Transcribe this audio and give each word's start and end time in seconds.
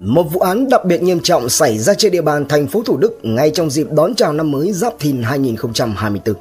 Một 0.00 0.22
vụ 0.22 0.40
án 0.40 0.68
đặc 0.68 0.84
biệt 0.84 1.02
nghiêm 1.02 1.20
trọng 1.20 1.48
xảy 1.48 1.78
ra 1.78 1.94
trên 1.94 2.12
địa 2.12 2.22
bàn 2.22 2.48
thành 2.48 2.66
phố 2.66 2.82
Thủ 2.82 2.96
Đức 2.96 3.18
ngay 3.22 3.50
trong 3.50 3.70
dịp 3.70 3.86
đón 3.90 4.14
chào 4.14 4.32
năm 4.32 4.50
mới 4.50 4.72
Giáp 4.72 4.92
Thìn 4.98 5.22
2024. 5.22 6.34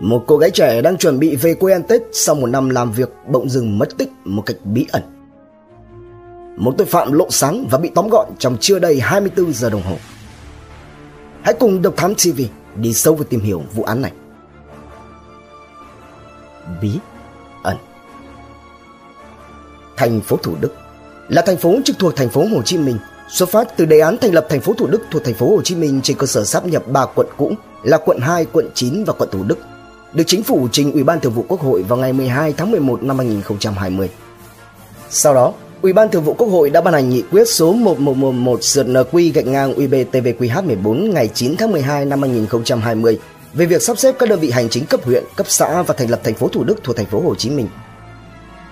Một 0.00 0.24
cô 0.26 0.36
gái 0.38 0.50
trẻ 0.50 0.82
đang 0.82 0.96
chuẩn 0.96 1.18
bị 1.18 1.36
về 1.36 1.54
quê 1.54 1.72
ăn 1.72 1.82
Tết 1.82 2.02
sau 2.12 2.34
một 2.34 2.46
năm 2.46 2.68
làm 2.68 2.92
việc 2.92 3.10
bỗng 3.28 3.48
dừng 3.48 3.78
mất 3.78 3.88
tích 3.98 4.10
một 4.24 4.42
cách 4.46 4.56
bí 4.64 4.86
ẩn. 4.92 5.02
Một 6.56 6.74
tội 6.78 6.86
phạm 6.86 7.12
lộ 7.12 7.26
sáng 7.30 7.66
và 7.70 7.78
bị 7.78 7.90
tóm 7.94 8.08
gọn 8.08 8.26
trong 8.38 8.56
chưa 8.60 8.78
đầy 8.78 9.00
24 9.00 9.52
giờ 9.52 9.70
đồng 9.70 9.82
hồ. 9.82 9.96
Hãy 11.42 11.54
cùng 11.54 11.82
Độc 11.82 11.96
Thám 11.96 12.14
TV 12.14 12.40
đi 12.76 12.92
sâu 12.92 13.14
vào 13.14 13.24
tìm 13.24 13.40
hiểu 13.40 13.62
vụ 13.74 13.82
án 13.82 14.02
này. 14.02 14.12
Bí 16.82 16.90
ẩn 17.62 17.76
Thành 19.96 20.20
phố 20.20 20.36
Thủ 20.36 20.54
Đức 20.60 20.72
là 21.28 21.42
thành 21.42 21.56
phố 21.56 21.78
trực 21.84 21.98
thuộc 21.98 22.16
thành 22.16 22.28
phố 22.28 22.46
Hồ 22.46 22.62
Chí 22.62 22.78
Minh, 22.78 22.98
xuất 23.28 23.48
phát 23.48 23.76
từ 23.76 23.84
đề 23.84 24.00
án 24.00 24.16
thành 24.18 24.34
lập 24.34 24.46
thành 24.48 24.60
phố 24.60 24.72
Thủ 24.74 24.86
Đức 24.86 25.02
thuộc 25.10 25.24
thành 25.24 25.34
phố 25.34 25.50
Hồ 25.50 25.62
Chí 25.62 25.74
Minh 25.74 26.00
trên 26.02 26.16
cơ 26.16 26.26
sở 26.26 26.44
sáp 26.44 26.66
nhập 26.66 26.82
3 26.88 27.06
quận 27.14 27.26
cũ 27.36 27.52
là 27.82 27.98
quận 27.98 28.18
2, 28.20 28.46
quận 28.52 28.70
9 28.74 29.04
và 29.04 29.12
quận 29.12 29.28
Thủ 29.32 29.42
Đức, 29.42 29.58
được 30.12 30.24
chính 30.26 30.42
phủ 30.42 30.68
trình 30.72 30.92
Ủy 30.92 31.04
ban 31.04 31.20
Thường 31.20 31.32
vụ 31.32 31.44
Quốc 31.48 31.60
hội 31.60 31.82
vào 31.82 31.98
ngày 31.98 32.12
12 32.12 32.52
tháng 32.56 32.70
11 32.70 33.02
năm 33.02 33.18
2020. 33.18 34.10
Sau 35.10 35.34
đó, 35.34 35.52
Ủy 35.82 35.92
ban 35.92 36.08
Thường 36.08 36.24
vụ 36.24 36.34
Quốc 36.34 36.48
hội 36.48 36.70
đã 36.70 36.80
ban 36.80 36.94
hành 36.94 37.10
nghị 37.10 37.22
quyết 37.22 37.44
số 37.48 37.72
1111 37.72 38.62
sượt 38.62 38.86
NQ 38.86 39.32
gạch 39.34 39.46
ngang 39.46 39.74
UBTVQH14 39.74 41.12
ngày 41.12 41.28
9 41.34 41.56
tháng 41.56 41.72
12 41.72 42.04
năm 42.04 42.22
2020 42.22 43.18
về 43.54 43.66
việc 43.66 43.82
sắp 43.82 43.98
xếp 43.98 44.14
các 44.18 44.28
đơn 44.28 44.40
vị 44.40 44.50
hành 44.50 44.68
chính 44.68 44.86
cấp 44.86 45.04
huyện, 45.04 45.24
cấp 45.36 45.46
xã 45.48 45.82
và 45.82 45.94
thành 45.94 46.10
lập 46.10 46.20
thành 46.24 46.34
phố 46.34 46.48
Thủ 46.48 46.64
Đức 46.64 46.80
thuộc 46.84 46.96
thành 46.96 47.06
phố 47.06 47.20
Hồ 47.20 47.34
Chí 47.34 47.50
Minh. 47.50 47.68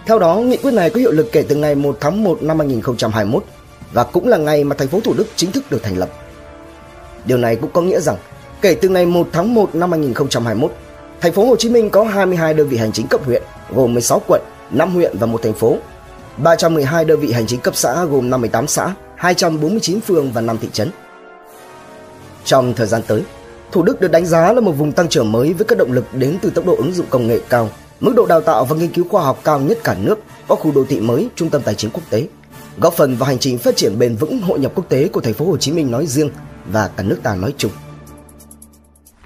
Theo 0.07 0.19
đó, 0.19 0.37
nghị 0.37 0.57
quyết 0.57 0.71
này 0.71 0.91
có 0.91 1.01
hiệu 1.01 1.11
lực 1.11 1.33
kể 1.33 1.45
từ 1.49 1.57
ngày 1.57 1.75
1 1.75 1.97
tháng 2.01 2.25
1 2.25 2.43
năm 2.43 2.59
2021 2.59 3.45
và 3.93 4.05
cũng 4.05 4.29
là 4.29 4.37
ngày 4.37 4.65
mà 4.65 4.77
thành 4.77 4.89
phố 4.89 5.01
Thủ 5.01 5.15
Đức 5.19 5.27
chính 5.37 5.53
thức 5.53 5.65
được 5.71 5.83
thành 5.83 5.99
lập. 5.99 6.09
Điều 7.25 7.39
này 7.39 7.57
cũng 7.57 7.71
có 7.73 7.81
nghĩa 7.81 8.01
rằng 8.01 8.17
kể 8.61 8.75
từ 8.75 8.89
ngày 8.89 9.07
1 9.07 9.29
tháng 9.33 9.55
1 9.55 9.75
năm 9.75 9.91
2021, 9.91 10.73
thành 11.21 11.33
phố 11.33 11.47
Hồ 11.47 11.57
Chí 11.57 11.69
Minh 11.69 11.91
có 11.91 12.05
22 12.05 12.55
đơn 12.55 12.69
vị 12.69 12.77
hành 12.77 12.93
chính 12.93 13.07
cấp 13.07 13.25
huyện 13.25 13.43
gồm 13.75 13.93
16 13.93 14.23
quận, 14.29 14.43
5 14.71 14.95
huyện 14.95 15.19
và 15.19 15.27
một 15.27 15.43
thành 15.43 15.55
phố, 15.55 15.77
312 16.37 17.05
đơn 17.05 17.21
vị 17.21 17.33
hành 17.33 17.47
chính 17.47 17.61
cấp 17.61 17.77
xã 17.77 18.05
gồm 18.05 18.31
58 18.31 18.67
xã, 18.67 18.95
249 19.17 20.01
phường 20.01 20.33
và 20.33 20.41
5 20.41 20.59
thị 20.61 20.69
trấn. 20.73 20.91
Trong 22.45 22.75
thời 22.75 22.87
gian 22.87 23.03
tới, 23.07 23.23
Thủ 23.73 23.83
Đức 23.83 24.01
được 24.01 24.11
đánh 24.11 24.27
giá 24.27 24.53
là 24.53 24.61
một 24.61 24.73
vùng 24.73 24.93
tăng 24.93 25.09
trưởng 25.09 25.33
mới 25.33 25.53
với 25.53 25.65
các 25.65 25.79
động 25.79 25.93
lực 25.93 26.05
đến 26.13 26.39
từ 26.43 26.51
tốc 26.51 26.67
độ 26.67 26.77
ứng 26.77 26.93
dụng 26.93 27.07
công 27.11 27.27
nghệ 27.27 27.41
cao, 27.49 27.71
mức 28.01 28.13
độ 28.17 28.27
đào 28.27 28.41
tạo 28.41 28.65
và 28.65 28.77
nghiên 28.77 28.93
cứu 28.93 29.05
khoa 29.09 29.25
học 29.25 29.41
cao 29.45 29.61
nhất 29.61 29.79
cả 29.85 29.97
nước, 30.01 30.19
có 30.49 30.55
khu 30.55 30.73
đô 30.73 30.85
thị 30.85 31.01
mới, 31.01 31.29
trung 31.37 31.51
tâm 31.51 31.63
tài 31.63 31.75
chính 31.75 31.91
quốc 31.91 32.03
tế, 32.11 32.27
góp 32.79 32.95
phần 32.95 33.17
vào 33.17 33.27
hành 33.27 33.39
trình 33.39 33.59
phát 33.59 33.77
triển 33.77 33.99
bền 33.99 34.17
vững 34.17 34.41
hội 34.41 34.59
nhập 34.59 34.73
quốc 34.75 34.89
tế 34.89 35.09
của 35.09 35.21
thành 35.21 35.35
phố 35.35 35.45
Hồ 35.45 35.57
Chí 35.57 35.73
Minh 35.73 35.91
nói 35.91 36.07
riêng 36.07 36.31
và 36.67 36.91
cả 36.97 37.03
nước 37.03 37.19
ta 37.23 37.35
nói 37.35 37.55
chung. 37.59 37.71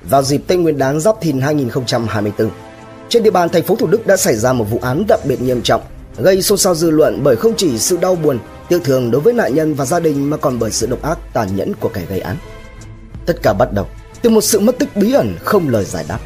Vào 0.02 0.22
dịp 0.22 0.42
Tết 0.46 0.58
Nguyên 0.58 0.78
đán 0.78 1.00
Giáp 1.00 1.20
Thìn 1.20 1.41
2024, 1.41 2.50
trên 3.08 3.22
địa 3.22 3.30
bàn 3.30 3.48
thành 3.48 3.62
phố 3.62 3.77
Thủ 3.77 3.86
Đức 3.86 4.06
đã 4.06 4.16
xảy 4.16 4.36
ra 4.36 4.52
một 4.52 4.64
vụ 4.70 4.78
án 4.83 5.05
đặc 5.08 5.20
biệt 5.24 5.41
nghiêm 5.41 5.62
trọng, 5.62 5.83
gây 6.16 6.42
xôn 6.42 6.58
xao 6.58 6.74
dư 6.74 6.91
luận 6.91 7.20
bởi 7.22 7.36
không 7.36 7.55
chỉ 7.56 7.78
sự 7.78 7.96
đau 7.96 8.14
buồn, 8.14 8.39
tiếc 8.69 8.84
thương 8.84 9.11
đối 9.11 9.20
với 9.20 9.33
nạn 9.33 9.55
nhân 9.55 9.74
và 9.74 9.84
gia 9.84 10.00
đình 10.00 10.30
mà 10.30 10.36
còn 10.36 10.58
bởi 10.58 10.70
sự 10.70 10.86
độc 10.86 11.02
ác 11.02 11.19
tàn 11.33 11.56
nhẫn 11.56 11.74
của 11.74 11.89
kẻ 11.89 12.02
gây 12.08 12.20
án. 12.20 12.36
Tất 13.27 13.42
cả 13.42 13.52
bắt 13.52 13.72
đầu 13.72 13.86
từ 14.22 14.30
một 14.30 14.41
sự 14.41 14.61
mất 14.61 14.78
tích 14.78 14.96
bí 14.96 15.12
ẩn 15.12 15.36
không 15.44 15.69
lời 15.69 15.84
giải 15.84 16.05
đáp. 16.08 16.19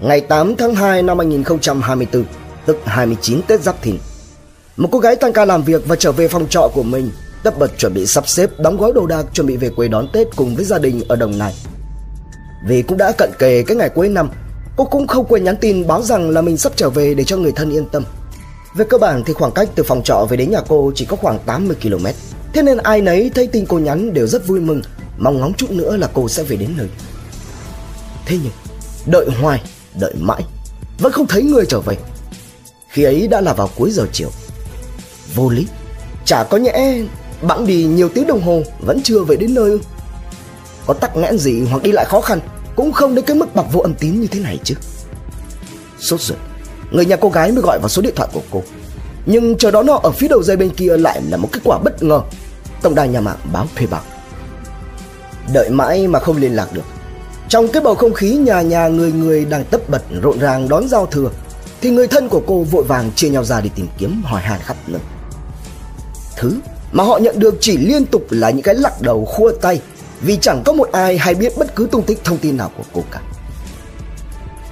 Ngày 0.00 0.20
8 0.20 0.56
tháng 0.56 0.74
2 0.74 1.02
năm 1.02 1.18
2024, 1.18 2.24
tức 2.66 2.76
29 2.84 3.42
Tết 3.42 3.60
Giáp 3.60 3.82
Thìn, 3.82 3.98
một 4.76 4.88
cô 4.92 4.98
gái 4.98 5.16
tăng 5.16 5.32
ca 5.32 5.44
làm 5.44 5.62
việc 5.62 5.82
và 5.86 5.96
trở 5.96 6.12
về 6.12 6.28
phòng 6.28 6.46
trọ 6.48 6.70
của 6.74 6.82
mình, 6.82 7.10
tất 7.42 7.58
bật 7.58 7.78
chuẩn 7.78 7.94
bị 7.94 8.06
sắp 8.06 8.28
xếp 8.28 8.50
đóng 8.58 8.76
gói 8.76 8.92
đồ 8.92 9.06
đạc 9.06 9.26
chuẩn 9.32 9.46
bị 9.46 9.56
về 9.56 9.70
quê 9.70 9.88
đón 9.88 10.08
Tết 10.12 10.26
cùng 10.36 10.56
với 10.56 10.64
gia 10.64 10.78
đình 10.78 11.02
ở 11.08 11.16
Đồng 11.16 11.38
Nai. 11.38 11.54
Vì 12.66 12.82
cũng 12.82 12.98
đã 12.98 13.12
cận 13.18 13.30
kề 13.38 13.62
cái 13.62 13.76
ngày 13.76 13.88
cuối 13.88 14.08
năm, 14.08 14.30
cô 14.76 14.84
cũng 14.84 15.06
không 15.06 15.24
quên 15.24 15.44
nhắn 15.44 15.56
tin 15.56 15.86
báo 15.86 16.02
rằng 16.02 16.30
là 16.30 16.42
mình 16.42 16.56
sắp 16.56 16.72
trở 16.76 16.90
về 16.90 17.14
để 17.14 17.24
cho 17.24 17.36
người 17.36 17.52
thân 17.52 17.70
yên 17.70 17.86
tâm. 17.86 18.04
Về 18.76 18.84
cơ 18.90 18.98
bản 18.98 19.22
thì 19.26 19.32
khoảng 19.32 19.52
cách 19.52 19.68
từ 19.74 19.82
phòng 19.82 20.02
trọ 20.02 20.26
về 20.30 20.36
đến 20.36 20.50
nhà 20.50 20.60
cô 20.68 20.92
chỉ 20.94 21.04
có 21.04 21.16
khoảng 21.16 21.38
80 21.46 21.76
km. 21.82 22.06
Thế 22.52 22.62
nên 22.62 22.78
ai 22.78 23.00
nấy 23.00 23.30
thấy 23.34 23.46
tin 23.46 23.66
cô 23.66 23.78
nhắn 23.78 24.14
đều 24.14 24.26
rất 24.26 24.46
vui 24.46 24.60
mừng, 24.60 24.82
mong 25.18 25.40
ngóng 25.40 25.54
chút 25.54 25.70
nữa 25.70 25.96
là 25.96 26.08
cô 26.14 26.28
sẽ 26.28 26.42
về 26.42 26.56
đến 26.56 26.70
nơi. 26.76 26.88
Thế 28.26 28.38
nhưng, 28.42 28.52
đợi 29.06 29.26
hoài, 29.40 29.62
đợi 30.00 30.14
mãi, 30.20 30.42
vẫn 30.98 31.12
không 31.12 31.26
thấy 31.26 31.42
người 31.42 31.66
trở 31.66 31.80
về. 31.80 31.96
Khi 32.88 33.02
ấy 33.02 33.28
đã 33.28 33.40
là 33.40 33.52
vào 33.52 33.70
cuối 33.76 33.90
giờ 33.90 34.06
chiều. 34.12 34.28
Vô 35.34 35.48
lý, 35.48 35.66
chả 36.24 36.44
có 36.44 36.56
nhẽ 36.56 37.02
bẵng 37.42 37.66
đi 37.66 37.84
nhiều 37.84 38.08
tiếng 38.08 38.26
đồng 38.26 38.42
hồ 38.42 38.62
vẫn 38.80 39.00
chưa 39.04 39.20
về 39.20 39.36
đến 39.36 39.54
nơi 39.54 39.78
Có 40.86 40.94
tắc 40.94 41.16
nghẽn 41.16 41.38
gì 41.38 41.66
hoặc 41.70 41.82
đi 41.82 41.92
lại 41.92 42.04
khó 42.04 42.20
khăn 42.20 42.40
cũng 42.76 42.92
không 42.92 43.14
đến 43.14 43.24
cái 43.24 43.36
mức 43.36 43.54
bạc 43.54 43.64
vô 43.72 43.80
âm 43.80 43.94
tín 43.94 44.20
như 44.20 44.26
thế 44.26 44.40
này 44.40 44.58
chứ. 44.64 44.74
Sốt 45.98 46.20
ruột, 46.20 46.38
người 46.90 47.06
nhà 47.06 47.16
cô 47.16 47.28
gái 47.28 47.52
mới 47.52 47.62
gọi 47.62 47.78
vào 47.78 47.88
số 47.88 48.02
điện 48.02 48.14
thoại 48.16 48.28
của 48.32 48.42
cô. 48.50 48.62
Nhưng 49.26 49.56
chờ 49.56 49.70
đó 49.70 49.82
nó 49.82 50.00
ở 50.02 50.10
phía 50.10 50.28
đầu 50.28 50.42
dây 50.42 50.56
bên 50.56 50.70
kia 50.70 50.96
lại 50.96 51.22
là 51.28 51.36
một 51.36 51.48
kết 51.52 51.60
quả 51.64 51.78
bất 51.78 52.02
ngờ. 52.02 52.20
Tổng 52.82 52.94
đài 52.94 53.08
nhà 53.08 53.20
mạng 53.20 53.38
báo 53.52 53.66
thuê 53.76 53.86
bạc. 53.86 54.02
Đợi 55.52 55.70
mãi 55.70 56.06
mà 56.06 56.18
không 56.18 56.36
liên 56.36 56.56
lạc 56.56 56.72
được. 56.72 56.84
Trong 57.48 57.68
cái 57.68 57.82
bầu 57.82 57.94
không 57.94 58.12
khí 58.12 58.30
nhà 58.30 58.60
nhà 58.60 58.88
người 58.88 59.12
người 59.12 59.44
đang 59.44 59.64
tấp 59.64 59.88
bật, 59.88 60.02
rộn 60.22 60.38
ràng 60.38 60.68
đón 60.68 60.88
giao 60.88 61.06
thừa, 61.06 61.30
thì 61.80 61.90
người 61.90 62.06
thân 62.06 62.28
của 62.28 62.42
cô 62.46 62.62
vội 62.62 62.84
vàng 62.84 63.10
chia 63.16 63.28
nhau 63.28 63.44
ra 63.44 63.60
đi 63.60 63.70
tìm 63.74 63.86
kiếm, 63.98 64.22
hỏi 64.24 64.42
han 64.42 64.60
khắp 64.60 64.76
nơi. 64.86 65.00
Thứ 66.36 66.58
mà 66.92 67.04
họ 67.04 67.18
nhận 67.18 67.38
được 67.38 67.54
chỉ 67.60 67.76
liên 67.76 68.06
tục 68.06 68.26
là 68.30 68.50
những 68.50 68.62
cái 68.62 68.74
lắc 68.74 69.02
đầu 69.02 69.24
khua 69.24 69.52
tay, 69.52 69.80
vì 70.20 70.38
chẳng 70.40 70.62
có 70.64 70.72
một 70.72 70.92
ai 70.92 71.18
hay 71.18 71.34
biết 71.34 71.52
bất 71.58 71.76
cứ 71.76 71.88
tung 71.92 72.02
tích 72.02 72.24
thông 72.24 72.38
tin 72.38 72.56
nào 72.56 72.70
của 72.76 72.84
cô 72.92 73.02
cả. 73.10 73.20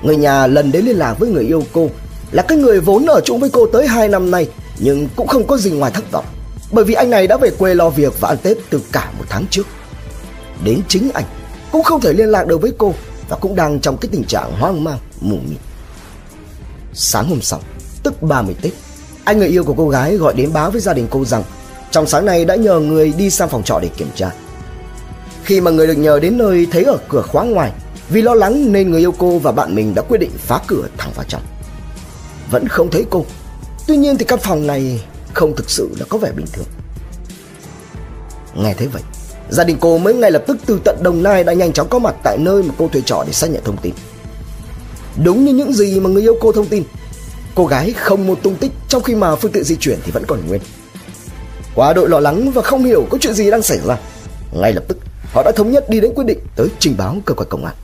Người 0.03 0.17
nhà 0.17 0.47
lần 0.47 0.73
đến 0.73 0.85
liên 0.85 0.97
lạc 0.97 1.19
với 1.19 1.29
người 1.29 1.45
yêu 1.45 1.63
cô 1.73 1.91
là 2.33 2.43
cái 2.43 2.59
người 2.59 2.81
vốn 2.81 3.07
ở 3.07 3.21
chung 3.25 3.41
với 3.41 3.51
cô 3.51 3.67
tới 3.67 3.87
2 3.87 4.09
năm 4.09 4.31
nay, 4.31 4.49
nhưng 4.79 5.09
cũng 5.17 5.27
không 5.27 5.47
có 5.47 5.57
gì 5.57 5.71
ngoài 5.71 5.93
thất 5.95 6.13
vọng, 6.13 6.25
bởi 6.73 6.85
vì 6.85 6.95
anh 6.95 7.11
này 7.11 7.27
đã 7.27 7.37
về 7.37 7.51
quê 7.51 7.75
lo 7.75 7.91
việc 7.91 8.21
và 8.21 8.29
ăn 8.29 8.39
Tết 8.43 8.57
từ 8.71 8.81
cả 8.93 9.13
một 9.19 9.25
tháng 9.29 9.47
trước. 9.51 9.67
Đến 10.65 10.81
chính 10.89 11.11
anh 11.15 11.25
cũng 11.75 11.83
không 11.83 12.01
thể 12.01 12.13
liên 12.13 12.29
lạc 12.29 12.47
được 12.47 12.63
với 12.63 12.73
cô 12.79 12.95
và 13.29 13.37
cũng 13.37 13.55
đang 13.55 13.81
trong 13.81 13.97
cái 13.97 14.09
tình 14.13 14.25
trạng 14.25 14.53
hoang 14.61 14.85
mang, 14.85 14.99
mù 15.21 15.37
mịt. 15.49 15.59
Sáng 16.93 17.29
hôm 17.29 17.41
sau, 17.41 17.61
tức 18.03 18.23
30 18.23 18.55
Tết, 18.63 18.73
anh 19.25 19.39
người 19.39 19.49
yêu 19.49 19.65
của 19.65 19.75
cô 19.77 19.89
gái 19.89 20.17
gọi 20.17 20.35
đến 20.35 20.53
báo 20.53 20.71
với 20.71 20.81
gia 20.81 20.93
đình 20.93 21.07
cô 21.11 21.25
rằng 21.25 21.43
trong 21.91 22.07
sáng 22.07 22.27
nay 22.27 22.45
đã 22.45 22.55
nhờ 22.55 22.81
người 22.81 23.13
đi 23.17 23.31
sang 23.31 23.49
phòng 23.49 23.63
trọ 23.63 23.79
để 23.83 23.89
kiểm 23.97 24.09
tra. 24.15 24.31
Khi 25.45 25.61
mà 25.61 25.71
người 25.71 25.87
được 25.87 25.99
nhờ 25.99 26.21
đến 26.21 26.39
nơi 26.39 26.67
thấy 26.71 26.85
ở 26.85 26.99
cửa 27.09 27.23
khóa 27.23 27.45
ngoài, 27.45 27.73
vì 28.09 28.23
lo 28.23 28.35
lắng 28.35 28.73
nên 28.73 28.91
người 28.91 29.01
yêu 29.01 29.15
cô 29.19 29.39
và 29.39 29.53
bạn 29.53 29.75
mình 29.75 29.95
đã 29.95 30.03
quyết 30.03 30.19
định 30.19 30.33
phá 30.39 30.61
cửa 30.67 30.89
thẳng 30.97 31.13
vào 31.15 31.25
trong. 31.29 31.43
Vẫn 32.51 32.69
không 32.69 32.91
thấy 32.91 33.05
cô. 33.11 33.25
Tuy 33.87 33.97
nhiên 33.97 34.19
thì 34.19 34.25
căn 34.25 34.39
phòng 34.43 34.67
này 34.67 35.05
không 35.33 35.57
thực 35.57 35.71
sự 35.71 35.91
là 35.99 36.07
có 36.09 36.19
vẻ 36.19 36.33
bình 36.37 36.47
thường. 36.53 36.67
Nghe 38.55 38.75
thấy 38.75 38.87
vậy, 38.87 39.03
gia 39.51 39.65
đình 39.65 39.77
cô 39.81 39.99
mới 39.99 40.15
ngay 40.15 40.31
lập 40.31 40.45
tức 40.47 40.57
từ 40.67 40.81
tận 40.85 41.03
Đồng 41.03 41.23
Nai 41.23 41.45
đã 41.45 41.53
nhanh 41.53 41.73
chóng 41.73 41.89
có 41.89 41.99
mặt 41.99 42.15
tại 42.23 42.39
nơi 42.39 42.63
mà 42.63 42.75
cô 42.79 42.89
thuê 42.89 43.03
trọ 43.07 43.25
để 43.27 43.33
xác 43.33 43.51
nhận 43.51 43.65
thông 43.65 43.77
tin. 43.77 43.95
Đúng 45.25 45.45
như 45.45 45.55
những 45.55 45.73
gì 45.73 46.01
mà 46.01 46.11
người 46.11 46.23
yêu 46.23 46.37
cô 46.41 46.53
thông 46.53 46.67
tin, 46.67 46.85
cô 47.55 47.67
gái 47.67 47.93
không 47.93 48.27
một 48.27 48.39
tung 48.43 48.57
tích 48.57 48.73
trong 48.89 49.03
khi 49.03 49.15
mà 49.15 49.37
phương 49.37 49.53
tiện 49.53 49.65
di 49.65 49.77
chuyển 49.77 49.99
thì 50.05 50.13
vẫn 50.13 50.25
còn 50.27 50.47
nguyên. 50.49 50.61
Quá 51.75 51.93
đội 51.93 52.09
lo 52.09 52.21
lắng 52.21 52.51
và 52.51 52.63
không 52.63 52.85
hiểu 52.85 53.07
có 53.11 53.19
chuyện 53.21 53.35
gì 53.35 53.51
đang 53.51 53.63
xảy 53.63 53.79
ra, 53.87 53.99
ngay 54.53 54.73
lập 54.73 54.85
tức 54.89 54.99
họ 55.33 55.43
đã 55.43 55.53
thống 55.57 55.71
nhất 55.71 55.91
đi 55.91 56.01
đến 56.01 56.15
quyết 56.15 56.25
định 56.27 56.39
tới 56.57 56.69
trình 56.79 56.95
báo 56.99 57.17
cơ 57.25 57.35
quan 57.35 57.49
công 57.49 57.65
an. 57.65 57.75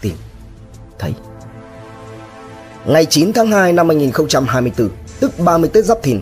Tìm, 0.00 0.14
thấy. 0.98 1.14
Ngày 2.86 3.06
9 3.06 3.32
tháng 3.32 3.52
2 3.52 3.72
năm 3.72 3.88
2024, 3.88 4.90
tức 5.20 5.38
30 5.38 5.70
Tết 5.72 5.84
Giáp 5.84 6.02
Thìn, 6.02 6.20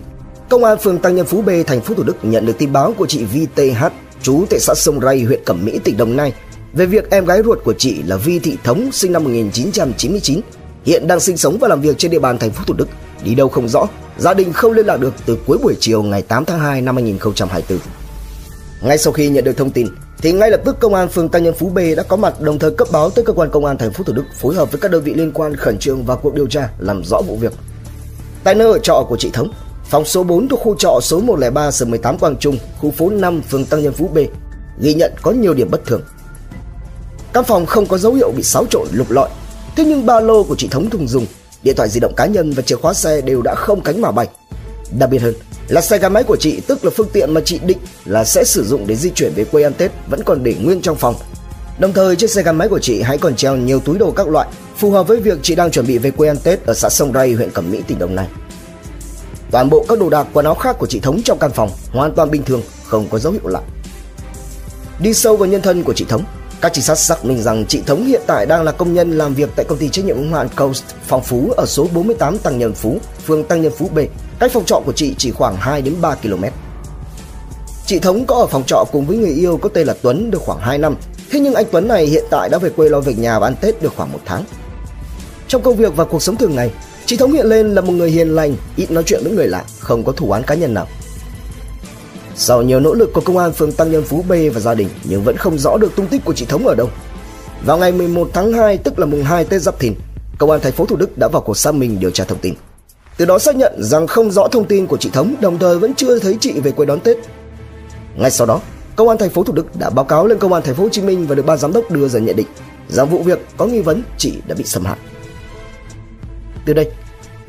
Công 0.50 0.64
an 0.64 0.78
phường 0.78 0.98
Tăng 0.98 1.16
Nhân 1.16 1.26
Phú 1.26 1.42
B, 1.42 1.50
thành 1.66 1.80
phố 1.80 1.94
Thủ 1.94 2.02
Đức 2.02 2.16
nhận 2.22 2.46
được 2.46 2.58
tin 2.58 2.72
báo 2.72 2.94
của 2.98 3.06
chị 3.06 3.24
VTH, 3.24 3.54
TH, 3.54 3.84
trú 4.22 4.44
tại 4.50 4.60
xã 4.60 4.74
Sông 4.74 5.00
Ray, 5.00 5.22
huyện 5.22 5.40
Cẩm 5.44 5.64
Mỹ, 5.64 5.78
tỉnh 5.84 5.96
Đồng 5.96 6.16
Nai, 6.16 6.32
về 6.72 6.86
việc 6.86 7.10
em 7.10 7.24
gái 7.24 7.42
ruột 7.44 7.64
của 7.64 7.74
chị 7.78 8.02
là 8.02 8.16
Vi 8.16 8.38
Thị 8.38 8.56
Thống, 8.64 8.92
sinh 8.92 9.12
năm 9.12 9.24
1999, 9.24 10.40
hiện 10.84 11.06
đang 11.06 11.20
sinh 11.20 11.36
sống 11.36 11.58
và 11.60 11.68
làm 11.68 11.80
việc 11.80 11.98
trên 11.98 12.10
địa 12.10 12.18
bàn 12.18 12.38
thành 12.38 12.50
phố 12.50 12.64
Thủ 12.66 12.74
Đức, 12.74 12.88
đi 13.24 13.34
đâu 13.34 13.48
không 13.48 13.68
rõ, 13.68 13.86
gia 14.18 14.34
đình 14.34 14.52
không 14.52 14.72
liên 14.72 14.86
lạc 14.86 14.96
được 14.96 15.14
từ 15.26 15.38
cuối 15.46 15.58
buổi 15.58 15.76
chiều 15.80 16.02
ngày 16.02 16.22
8 16.22 16.44
tháng 16.44 16.58
2 16.58 16.82
năm 16.82 16.96
2024. 16.96 17.78
Ngay 18.82 18.98
sau 18.98 19.12
khi 19.12 19.28
nhận 19.28 19.44
được 19.44 19.56
thông 19.56 19.70
tin, 19.70 19.86
thì 20.18 20.32
ngay 20.32 20.50
lập 20.50 20.60
tức 20.64 20.80
công 20.80 20.94
an 20.94 21.08
phường 21.08 21.28
Tăng 21.28 21.44
Nhân 21.44 21.54
Phú 21.58 21.68
B 21.68 21.78
đã 21.96 22.02
có 22.02 22.16
mặt 22.16 22.40
đồng 22.40 22.58
thời 22.58 22.70
cấp 22.70 22.88
báo 22.92 23.10
tới 23.10 23.24
cơ 23.24 23.32
quan 23.32 23.50
công 23.50 23.64
an 23.64 23.78
thành 23.78 23.92
phố 23.92 24.04
Thủ 24.04 24.12
Đức 24.12 24.24
phối 24.40 24.54
hợp 24.54 24.72
với 24.72 24.80
các 24.80 24.90
đơn 24.90 25.02
vị 25.02 25.14
liên 25.14 25.32
quan 25.32 25.56
khẩn 25.56 25.78
trương 25.78 26.04
vào 26.04 26.16
cuộc 26.16 26.34
điều 26.34 26.46
tra 26.46 26.68
làm 26.78 27.04
rõ 27.04 27.20
vụ 27.26 27.36
việc. 27.36 27.52
Tại 28.44 28.54
nơi 28.54 28.72
ở 28.72 28.78
trọ 28.78 29.06
của 29.08 29.16
chị 29.16 29.30
Thống, 29.32 29.52
phòng 29.90 30.04
số 30.04 30.22
4 30.22 30.48
thuộc 30.48 30.60
khu 30.60 30.76
trọ 30.78 30.98
số 31.02 31.20
103 31.20 31.70
sở 31.70 31.86
18 31.86 32.18
Quang 32.18 32.36
Trung, 32.36 32.58
khu 32.78 32.90
phố 32.90 33.10
5 33.10 33.42
phường 33.42 33.64
Tăng 33.64 33.82
Nhân 33.82 33.92
Phú 33.92 34.10
B 34.14 34.18
ghi 34.78 34.94
nhận 34.94 35.12
có 35.22 35.30
nhiều 35.30 35.54
điểm 35.54 35.70
bất 35.70 35.84
thường. 35.86 36.02
Căn 37.32 37.44
phòng 37.44 37.66
không 37.66 37.86
có 37.86 37.98
dấu 37.98 38.14
hiệu 38.14 38.32
bị 38.36 38.42
xáo 38.42 38.66
trộn 38.70 38.88
lục 38.92 39.10
lọi, 39.10 39.28
thế 39.76 39.84
nhưng 39.84 40.06
ba 40.06 40.20
lô 40.20 40.42
của 40.42 40.56
chị 40.56 40.68
Thống 40.68 40.90
thùng 40.90 41.08
dùng, 41.08 41.26
điện 41.62 41.76
thoại 41.76 41.88
di 41.88 42.00
động 42.00 42.12
cá 42.16 42.26
nhân 42.26 42.50
và 42.50 42.62
chìa 42.62 42.76
khóa 42.76 42.94
xe 42.94 43.20
đều 43.20 43.42
đã 43.42 43.54
không 43.54 43.80
cánh 43.80 44.00
mà 44.00 44.10
bay. 44.10 44.28
Đặc 44.98 45.10
biệt 45.10 45.18
hơn 45.18 45.34
là 45.68 45.80
xe 45.80 45.98
gắn 45.98 46.12
máy 46.12 46.22
của 46.22 46.36
chị 46.40 46.60
tức 46.66 46.84
là 46.84 46.90
phương 46.96 47.08
tiện 47.12 47.34
mà 47.34 47.40
chị 47.44 47.60
định 47.66 47.78
là 48.04 48.24
sẽ 48.24 48.44
sử 48.44 48.64
dụng 48.64 48.86
để 48.86 48.96
di 48.96 49.10
chuyển 49.10 49.32
về 49.34 49.44
quê 49.44 49.62
ăn 49.62 49.72
Tết 49.74 49.90
vẫn 50.06 50.22
còn 50.22 50.44
để 50.44 50.54
nguyên 50.60 50.80
trong 50.80 50.96
phòng. 50.96 51.14
Đồng 51.78 51.92
thời 51.92 52.16
chiếc 52.16 52.30
xe 52.30 52.42
gắn 52.42 52.56
máy 52.56 52.68
của 52.68 52.78
chị 52.78 53.02
hãy 53.02 53.18
còn 53.18 53.36
treo 53.36 53.56
nhiều 53.56 53.80
túi 53.80 53.98
đồ 53.98 54.10
các 54.10 54.28
loại 54.28 54.48
phù 54.76 54.90
hợp 54.90 55.08
với 55.08 55.20
việc 55.20 55.38
chị 55.42 55.54
đang 55.54 55.70
chuẩn 55.70 55.86
bị 55.86 55.98
về 55.98 56.10
quê 56.10 56.28
ăn 56.28 56.36
Tết 56.36 56.66
ở 56.66 56.74
xã 56.74 56.88
Sông 56.88 57.12
Ray, 57.12 57.32
huyện 57.32 57.50
Cẩm 57.50 57.70
Mỹ, 57.70 57.82
tỉnh 57.86 57.98
Đồng 57.98 58.14
Nai. 58.14 58.26
Toàn 59.50 59.70
bộ 59.70 59.84
các 59.88 59.98
đồ 59.98 60.10
đạc 60.10 60.26
quần 60.32 60.44
áo 60.44 60.54
khác 60.54 60.76
của 60.78 60.86
chị 60.86 61.00
Thống 61.00 61.22
trong 61.22 61.38
căn 61.38 61.50
phòng 61.50 61.70
hoàn 61.92 62.12
toàn 62.12 62.30
bình 62.30 62.42
thường, 62.42 62.62
không 62.84 63.08
có 63.10 63.18
dấu 63.18 63.32
hiệu 63.32 63.46
lạ. 63.46 63.60
Đi 65.00 65.14
sâu 65.14 65.36
vào 65.36 65.48
nhân 65.48 65.62
thân 65.62 65.82
của 65.82 65.92
chị 65.92 66.04
Thống, 66.08 66.24
các 66.60 66.72
trinh 66.74 66.84
sát 66.84 66.98
xác 66.98 67.24
minh 67.24 67.42
rằng 67.42 67.64
chị 67.68 67.82
Thống 67.86 68.06
hiện 68.06 68.22
tại 68.26 68.46
đang 68.46 68.62
là 68.62 68.72
công 68.72 68.94
nhân 68.94 69.18
làm 69.18 69.34
việc 69.34 69.50
tại 69.56 69.64
công 69.68 69.78
ty 69.78 69.88
trách 69.88 70.04
nhiệm 70.04 70.16
hữu 70.16 70.34
hạn 70.34 70.48
Coast 70.56 70.82
Phong 71.06 71.22
Phú 71.22 71.50
ở 71.56 71.66
số 71.66 71.86
48 71.94 72.38
Tăng 72.38 72.58
Nhân 72.58 72.74
Phú, 72.74 72.98
phường 73.26 73.44
Tăng 73.44 73.62
Nhân 73.62 73.72
Phú 73.78 73.90
B. 73.94 73.98
Cách 74.38 74.52
phòng 74.52 74.64
trọ 74.64 74.80
của 74.86 74.92
chị 74.92 75.14
chỉ 75.18 75.30
khoảng 75.30 75.56
2 75.56 75.82
đến 75.82 75.94
3 76.00 76.14
km. 76.14 76.44
Chị 77.86 77.98
Thống 77.98 78.26
có 78.26 78.34
ở 78.34 78.46
phòng 78.46 78.64
trọ 78.66 78.84
cùng 78.92 79.06
với 79.06 79.16
người 79.16 79.30
yêu 79.30 79.56
có 79.56 79.68
tên 79.68 79.86
là 79.86 79.94
Tuấn 80.02 80.30
được 80.30 80.42
khoảng 80.42 80.58
2 80.60 80.78
năm. 80.78 80.96
Thế 81.30 81.40
nhưng 81.40 81.54
anh 81.54 81.66
Tuấn 81.70 81.88
này 81.88 82.06
hiện 82.06 82.24
tại 82.30 82.48
đã 82.48 82.58
về 82.58 82.70
quê 82.70 82.88
lo 82.88 83.00
việc 83.00 83.18
nhà 83.18 83.38
và 83.38 83.46
ăn 83.46 83.54
Tết 83.60 83.82
được 83.82 83.92
khoảng 83.96 84.12
một 84.12 84.20
tháng. 84.24 84.44
Trong 85.48 85.62
công 85.62 85.76
việc 85.76 85.96
và 85.96 86.04
cuộc 86.04 86.22
sống 86.22 86.36
thường 86.36 86.54
ngày, 86.56 86.70
chị 87.06 87.16
Thống 87.16 87.32
hiện 87.32 87.46
lên 87.46 87.74
là 87.74 87.80
một 87.80 87.92
người 87.92 88.10
hiền 88.10 88.28
lành, 88.28 88.56
ít 88.76 88.90
nói 88.90 89.04
chuyện 89.06 89.20
với 89.24 89.32
người 89.32 89.48
lạ, 89.48 89.64
không 89.80 90.04
có 90.04 90.12
thủ 90.12 90.30
án 90.30 90.42
cá 90.42 90.54
nhân 90.54 90.74
nào. 90.74 90.88
Sau 92.34 92.62
nhiều 92.62 92.80
nỗ 92.80 92.94
lực 92.94 93.12
của 93.12 93.20
công 93.20 93.38
an 93.38 93.52
phường 93.52 93.72
Tăng 93.72 93.92
Nhân 93.92 94.02
Phú 94.02 94.24
B 94.28 94.32
và 94.54 94.60
gia 94.60 94.74
đình 94.74 94.88
nhưng 95.04 95.24
vẫn 95.24 95.36
không 95.36 95.58
rõ 95.58 95.76
được 95.76 95.96
tung 95.96 96.06
tích 96.06 96.24
của 96.24 96.32
chị 96.34 96.44
Thống 96.44 96.66
ở 96.66 96.74
đâu. 96.74 96.90
Vào 97.64 97.78
ngày 97.78 97.92
11 97.92 98.30
tháng 98.32 98.52
2 98.52 98.78
tức 98.78 98.98
là 98.98 99.06
mùng 99.06 99.22
2 99.22 99.44
Tết 99.44 99.62
Giáp 99.62 99.78
Thìn, 99.78 99.94
công 100.38 100.50
an 100.50 100.60
thành 100.60 100.72
phố 100.72 100.86
Thủ 100.86 100.96
Đức 100.96 101.18
đã 101.18 101.28
vào 101.28 101.42
cuộc 101.42 101.56
xác 101.56 101.74
minh 101.74 102.00
điều 102.00 102.10
tra 102.10 102.24
thông 102.24 102.38
tin. 102.38 102.54
Từ 103.16 103.24
đó 103.24 103.38
xác 103.38 103.56
nhận 103.56 103.72
rằng 103.78 104.06
không 104.06 104.30
rõ 104.30 104.48
thông 104.48 104.64
tin 104.64 104.86
của 104.86 104.96
chị 104.96 105.10
Thống, 105.12 105.34
đồng 105.40 105.58
thời 105.58 105.78
vẫn 105.78 105.94
chưa 105.94 106.18
thấy 106.18 106.36
chị 106.40 106.60
về 106.60 106.70
quê 106.70 106.86
đón 106.86 107.00
Tết. 107.00 107.16
Ngay 108.16 108.30
sau 108.30 108.46
đó, 108.46 108.60
công 108.96 109.08
an 109.08 109.18
thành 109.18 109.30
phố 109.30 109.42
Thủ 109.42 109.52
Đức 109.52 109.76
đã 109.76 109.90
báo 109.90 110.04
cáo 110.04 110.26
lên 110.26 110.38
công 110.38 110.52
an 110.52 110.62
thành 110.62 110.74
phố 110.74 110.82
Hồ 110.82 110.88
Chí 110.92 111.02
Minh 111.02 111.26
và 111.26 111.34
được 111.34 111.46
ban 111.46 111.58
giám 111.58 111.72
đốc 111.72 111.90
đưa 111.90 112.08
ra 112.08 112.20
nhận 112.20 112.36
định 112.36 112.46
rằng 112.88 113.08
vụ 113.08 113.22
việc 113.22 113.46
có 113.56 113.66
nghi 113.66 113.80
vấn 113.80 114.02
chị 114.18 114.32
đã 114.46 114.54
bị 114.54 114.64
xâm 114.64 114.84
hại. 114.84 114.96
Từ 116.66 116.72
đây, 116.72 116.90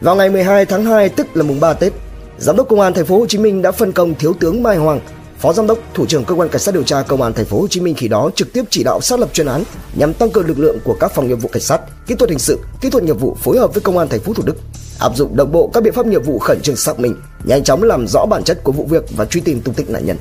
vào 0.02 0.16
ngày 0.16 0.30
12 0.30 0.66
tháng 0.66 0.86
2 0.86 1.10
tức 1.10 1.28
là 1.34 1.44
mùng 1.44 1.60
3 1.60 1.74
Tết, 1.74 1.94
Giám 2.38 2.58
đốc 2.58 2.70
Công 2.70 2.80
an 2.80 2.94
thành 2.94 3.06
phố 3.06 3.20
Hồ 3.20 3.26
Chí 3.26 3.38
Minh 3.38 3.62
đã 3.62 3.72
phân 3.72 3.92
công 3.92 4.16
thiếu 4.16 4.34
tướng 4.40 4.64
Mai 4.64 4.78
Hoàng, 4.78 5.00
Phó 5.40 5.54
Giám 5.54 5.68
đốc 5.68 5.80
Thủ 5.94 6.06
trưởng 6.06 6.26
cơ 6.26 6.36
quan 6.36 6.50
cảnh 6.50 6.62
sát 6.62 6.74
điều 6.74 6.84
tra 6.84 7.02
Công 7.02 7.22
an 7.22 7.34
thành 7.34 7.46
phố 7.46 7.62
Hồ 7.62 7.68
Chí 7.68 7.82
Minh 7.82 7.96
khi 7.98 8.08
đó 8.08 8.30
trực 8.36 8.54
tiếp 8.54 8.64
chỉ 8.70 8.84
đạo 8.84 9.02
xác 9.02 9.20
lập 9.20 9.30
chuyên 9.34 9.48
án 9.48 9.64
nhằm 9.96 10.14
tăng 10.14 10.30
cường 10.30 10.48
lực 10.48 10.60
lượng 10.60 10.78
của 10.84 10.96
các 11.00 11.12
phòng 11.12 11.28
nghiệp 11.28 11.36
vụ 11.36 11.50
cảnh 11.50 11.62
sát, 11.62 11.82
kỹ 12.08 12.16
thuật 12.16 12.30
hình 12.30 12.40
sự, 12.40 12.60
kỹ 12.82 12.90
thuật 12.90 13.04
nghiệp 13.04 13.20
vụ 13.20 13.38
phối 13.44 13.60
hợp 13.60 13.74
với 13.74 13.82
Công 13.82 13.98
an 13.98 14.08
thành 14.08 14.20
phố 14.20 14.34
Thủ 14.34 14.44
Đức, 14.46 14.56
áp 15.00 15.16
dụng 15.16 15.36
đồng 15.36 15.52
bộ 15.52 15.70
các 15.74 15.84
biện 15.84 15.94
pháp 15.94 16.06
nghiệp 16.06 16.26
vụ 16.26 16.40
khẩn 16.40 16.62
trương 16.62 16.76
xác 16.76 17.00
minh, 17.00 17.16
nhanh 17.44 17.64
chóng 17.64 17.84
làm 17.84 18.08
rõ 18.08 18.26
bản 18.26 18.44
chất 18.44 18.64
của 18.64 18.72
vụ 18.72 18.86
việc 18.86 19.04
và 19.16 19.26
truy 19.26 19.42
tìm 19.42 19.62
tung 19.62 19.74
tích 19.74 19.90
nạn 19.90 20.06
nhân. 20.06 20.18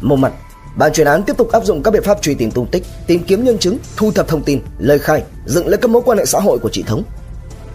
Một 0.00 0.16
mặt, 0.16 0.32
ban 0.76 0.92
chuyên 0.92 1.06
án 1.06 1.22
tiếp 1.22 1.36
tục 1.36 1.52
áp 1.52 1.64
dụng 1.64 1.82
các 1.82 1.90
biện 1.90 2.02
pháp 2.02 2.22
truy 2.22 2.34
tìm 2.34 2.50
tung 2.50 2.66
tích, 2.66 2.82
tìm 3.06 3.22
kiếm 3.22 3.44
nhân 3.44 3.58
chứng, 3.58 3.78
thu 3.96 4.12
thập 4.12 4.28
thông 4.28 4.42
tin, 4.42 4.60
lời 4.78 4.98
khai, 4.98 5.22
dựng 5.46 5.68
lên 5.68 5.80
các 5.80 5.90
mối 5.90 6.02
quan 6.04 6.18
hệ 6.18 6.24
xã 6.24 6.40
hội 6.40 6.58
của 6.58 6.70
chị 6.72 6.82
Thống 6.82 7.02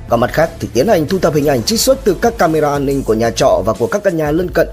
còn 0.10 0.20
mặt 0.20 0.34
khác 0.34 0.50
thì 0.60 0.68
tiến 0.74 0.88
hành 0.88 1.08
thu 1.08 1.20
thập 1.20 1.34
hình 1.34 1.46
ảnh 1.46 1.64
trích 1.64 1.80
xuất 1.80 2.04
từ 2.04 2.16
các 2.22 2.38
camera 2.38 2.72
an 2.72 2.86
ninh 2.86 3.04
của 3.04 3.14
nhà 3.14 3.30
trọ 3.30 3.62
và 3.66 3.74
của 3.74 3.88
các 3.88 4.04
căn 4.04 4.18
nhà 4.18 4.32
lân 4.32 4.50
cận. 4.54 4.68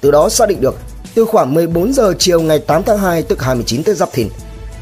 Từ 0.00 0.10
đó 0.10 0.28
xác 0.28 0.48
định 0.48 0.60
được 0.60 0.74
từ 1.14 1.24
khoảng 1.24 1.54
14 1.54 1.92
giờ 1.92 2.14
chiều 2.18 2.40
ngày 2.40 2.58
8 2.58 2.82
tháng 2.82 2.98
2 2.98 3.22
tức 3.22 3.42
29 3.42 3.82
Tết 3.82 3.96
Giáp 3.96 4.12
Thìn, 4.12 4.28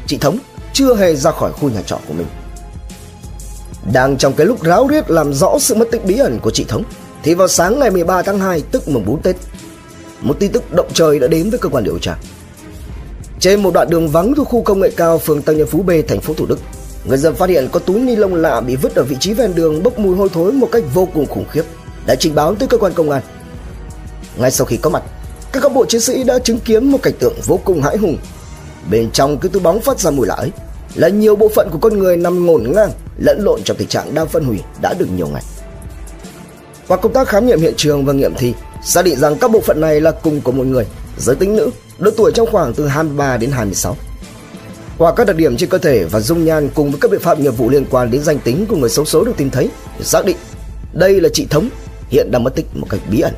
chị 0.07 0.17
Thống 0.17 0.37
chưa 0.73 0.95
hề 0.95 1.15
ra 1.15 1.31
khỏi 1.31 1.51
khu 1.51 1.69
nhà 1.69 1.81
trọ 1.81 1.99
của 2.07 2.13
mình. 2.13 2.27
Đang 3.93 4.17
trong 4.17 4.33
cái 4.33 4.47
lúc 4.47 4.63
ráo 4.63 4.87
riết 4.87 5.11
làm 5.11 5.33
rõ 5.33 5.57
sự 5.59 5.75
mất 5.75 5.87
tích 5.91 6.05
bí 6.05 6.17
ẩn 6.17 6.39
của 6.39 6.51
chị 6.51 6.65
Thống 6.67 6.83
thì 7.23 7.33
vào 7.33 7.47
sáng 7.47 7.79
ngày 7.79 7.91
13 7.91 8.21
tháng 8.21 8.39
2 8.39 8.61
tức 8.71 8.87
mùng 8.87 9.05
4 9.05 9.21
Tết, 9.21 9.35
một 10.21 10.35
tin 10.39 10.51
tức 10.51 10.73
động 10.73 10.87
trời 10.93 11.19
đã 11.19 11.27
đến 11.27 11.49
với 11.49 11.59
cơ 11.59 11.69
quan 11.69 11.83
điều 11.83 11.99
tra. 11.99 12.17
Trên 13.39 13.63
một 13.63 13.73
đoạn 13.73 13.89
đường 13.89 14.09
vắng 14.09 14.33
thuộc 14.35 14.47
khu 14.47 14.61
công 14.61 14.79
nghệ 14.79 14.91
cao 14.97 15.17
phường 15.17 15.41
Tăng 15.41 15.57
Nhân 15.57 15.67
Phú 15.67 15.81
B 15.81 15.91
thành 16.07 16.21
phố 16.21 16.33
Thủ 16.33 16.45
Đức 16.45 16.59
Người 17.07 17.17
dân 17.17 17.35
phát 17.35 17.49
hiện 17.49 17.67
có 17.71 17.79
túi 17.79 17.99
ni 17.99 18.15
lông 18.15 18.35
lạ 18.35 18.61
bị 18.61 18.75
vứt 18.75 18.95
ở 18.95 19.03
vị 19.03 19.15
trí 19.19 19.33
ven 19.33 19.55
đường 19.55 19.83
bốc 19.83 19.99
mùi 19.99 20.15
hôi 20.15 20.29
thối 20.33 20.51
một 20.51 20.69
cách 20.71 20.83
vô 20.93 21.07
cùng 21.13 21.25
khủng 21.25 21.45
khiếp, 21.51 21.63
đã 22.05 22.15
trình 22.15 22.35
báo 22.35 22.55
tới 22.55 22.67
cơ 22.67 22.77
quan 22.77 22.93
công 22.93 23.09
an. 23.09 23.21
Ngay 24.37 24.51
sau 24.51 24.65
khi 24.65 24.77
có 24.77 24.89
mặt, 24.89 25.03
các 25.51 25.63
cán 25.63 25.73
bộ 25.73 25.85
chiến 25.85 26.01
sĩ 26.01 26.23
đã 26.23 26.39
chứng 26.39 26.59
kiến 26.59 26.91
một 26.91 26.97
cảnh 27.03 27.13
tượng 27.19 27.33
vô 27.45 27.59
cùng 27.65 27.81
hãi 27.81 27.97
hùng. 27.97 28.17
Bên 28.91 29.11
trong 29.11 29.37
cái 29.37 29.49
túi 29.49 29.61
bóng 29.61 29.81
phát 29.81 29.99
ra 29.99 30.11
mùi 30.11 30.27
lạ 30.27 30.35
ấy 30.35 30.51
là 30.95 31.07
nhiều 31.07 31.35
bộ 31.35 31.49
phận 31.55 31.69
của 31.71 31.77
con 31.77 31.99
người 31.99 32.17
nằm 32.17 32.45
ngổn 32.45 32.71
ngang, 32.75 32.91
lẫn 33.17 33.39
lộn 33.43 33.63
trong 33.63 33.77
tình 33.77 33.87
trạng 33.87 34.13
đang 34.13 34.27
phân 34.27 34.43
hủy 34.43 34.59
đã 34.81 34.93
được 34.99 35.07
nhiều 35.15 35.27
ngày. 35.27 35.43
Qua 36.87 36.97
công 36.97 37.13
tác 37.13 37.27
khám 37.27 37.45
nghiệm 37.45 37.59
hiện 37.59 37.73
trường 37.77 38.05
và 38.05 38.13
nghiệm 38.13 38.35
thi, 38.35 38.53
xác 38.83 39.05
định 39.05 39.19
rằng 39.19 39.35
các 39.35 39.51
bộ 39.51 39.61
phận 39.61 39.81
này 39.81 40.01
là 40.01 40.11
cùng 40.11 40.41
của 40.41 40.51
một 40.51 40.65
người, 40.65 40.85
giới 41.17 41.35
tính 41.35 41.55
nữ, 41.55 41.69
độ 41.99 42.11
tuổi 42.17 42.31
trong 42.35 42.47
khoảng 42.51 42.73
từ 42.73 42.87
23 42.87 43.37
đến 43.37 43.51
26. 43.51 43.97
Qua 44.97 45.13
các 45.15 45.27
đặc 45.27 45.35
điểm 45.35 45.57
trên 45.57 45.69
cơ 45.69 45.77
thể 45.77 46.03
và 46.03 46.19
dung 46.19 46.45
nhan 46.45 46.69
cùng 46.75 46.91
với 46.91 46.99
các 47.01 47.11
biện 47.11 47.19
pháp 47.19 47.39
nghiệp 47.39 47.57
vụ 47.57 47.69
liên 47.69 47.85
quan 47.89 48.11
đến 48.11 48.23
danh 48.23 48.39
tính 48.39 48.65
của 48.69 48.75
người 48.75 48.89
xấu 48.89 49.05
số 49.05 49.23
được 49.23 49.33
tìm 49.37 49.49
thấy, 49.49 49.69
xác 49.99 50.25
định 50.25 50.37
đây 50.93 51.21
là 51.21 51.29
chị 51.33 51.47
Thống, 51.49 51.69
hiện 52.09 52.31
đang 52.31 52.43
mất 52.43 52.55
tích 52.55 52.65
một 52.73 52.87
cách 52.89 52.99
bí 53.11 53.19
ẩn. 53.19 53.33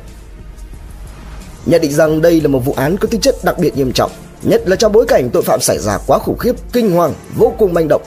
Nhận 1.66 1.80
định 1.80 1.92
rằng 1.92 2.22
đây 2.22 2.40
là 2.40 2.48
một 2.48 2.58
vụ 2.58 2.72
án 2.72 2.96
có 2.96 3.08
tính 3.08 3.20
chất 3.20 3.34
đặc 3.44 3.58
biệt 3.58 3.76
nghiêm 3.76 3.92
trọng, 3.92 4.10
nhất 4.42 4.62
là 4.66 4.76
trong 4.76 4.92
bối 4.92 5.06
cảnh 5.08 5.30
tội 5.30 5.42
phạm 5.42 5.60
xảy 5.60 5.78
ra 5.78 5.98
quá 6.06 6.18
khủng 6.18 6.38
khiếp, 6.38 6.54
kinh 6.72 6.90
hoàng, 6.90 7.14
vô 7.36 7.54
cùng 7.58 7.74
manh 7.74 7.88
động. 7.88 8.02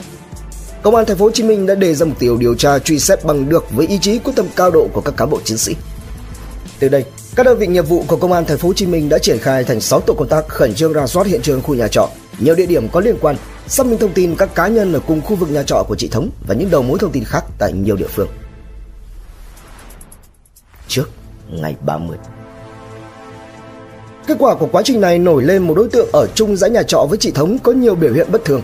Công 0.82 0.94
an 0.94 1.06
thành 1.06 1.16
phố 1.16 1.24
Hồ 1.24 1.30
Chí 1.30 1.42
Minh 1.42 1.66
đã 1.66 1.74
đề 1.74 1.94
ra 1.94 2.06
mục 2.06 2.18
tiêu 2.18 2.36
điều 2.36 2.54
tra 2.54 2.78
truy 2.78 2.98
xét 2.98 3.24
bằng 3.24 3.48
được 3.48 3.64
với 3.70 3.86
ý 3.86 3.98
chí 3.98 4.18
quyết 4.18 4.32
tâm 4.36 4.46
cao 4.56 4.70
độ 4.70 4.88
của 4.92 5.00
các 5.00 5.14
cán 5.16 5.30
bộ 5.30 5.40
chiến 5.44 5.58
sĩ. 5.58 5.76
Từ 6.78 6.88
đây, 6.88 7.04
các 7.36 7.46
đơn 7.46 7.58
vị 7.58 7.66
nghiệp 7.66 7.88
vụ 7.88 8.04
của 8.06 8.16
công 8.16 8.32
an 8.32 8.44
thành 8.44 8.58
phố 8.58 8.68
Hồ 8.68 8.74
Chí 8.74 8.86
Minh 8.86 9.08
đã 9.08 9.18
triển 9.18 9.38
khai 9.38 9.64
thành 9.64 9.80
6 9.80 10.00
tổ 10.00 10.14
công 10.14 10.28
tác 10.28 10.48
khẩn 10.48 10.74
trương 10.74 10.92
ra 10.92 11.06
soát 11.06 11.26
hiện 11.26 11.42
trường 11.42 11.62
khu 11.62 11.74
nhà 11.74 11.88
trọ, 11.88 12.08
nhiều 12.38 12.54
địa 12.54 12.66
điểm 12.66 12.88
có 12.88 13.00
liên 13.00 13.16
quan, 13.20 13.36
xác 13.66 13.86
minh 13.86 13.98
thông 13.98 14.12
tin 14.12 14.36
các 14.36 14.54
cá 14.54 14.68
nhân 14.68 14.92
ở 14.92 15.00
cùng 15.06 15.20
khu 15.20 15.36
vực 15.36 15.50
nhà 15.50 15.62
trọ 15.62 15.84
của 15.88 15.96
chị 15.96 16.08
Thống 16.08 16.28
và 16.46 16.54
những 16.54 16.70
đầu 16.70 16.82
mối 16.82 16.98
thông 16.98 17.12
tin 17.12 17.24
khác 17.24 17.44
tại 17.58 17.72
nhiều 17.72 17.96
địa 17.96 18.06
phương. 18.06 18.28
Trước 20.88 21.10
ngày 21.50 21.76
30 21.86 22.18
Kết 24.26 24.36
quả 24.38 24.54
của 24.54 24.68
quá 24.72 24.82
trình 24.84 25.00
này 25.00 25.18
nổi 25.18 25.42
lên 25.42 25.62
một 25.62 25.74
đối 25.74 25.88
tượng 25.88 26.08
ở 26.12 26.26
chung 26.34 26.56
dãy 26.56 26.70
nhà 26.70 26.82
trọ 26.82 27.06
với 27.08 27.18
chị 27.18 27.30
Thống 27.30 27.58
có 27.58 27.72
nhiều 27.72 27.94
biểu 27.94 28.12
hiện 28.12 28.32
bất 28.32 28.44
thường. 28.44 28.62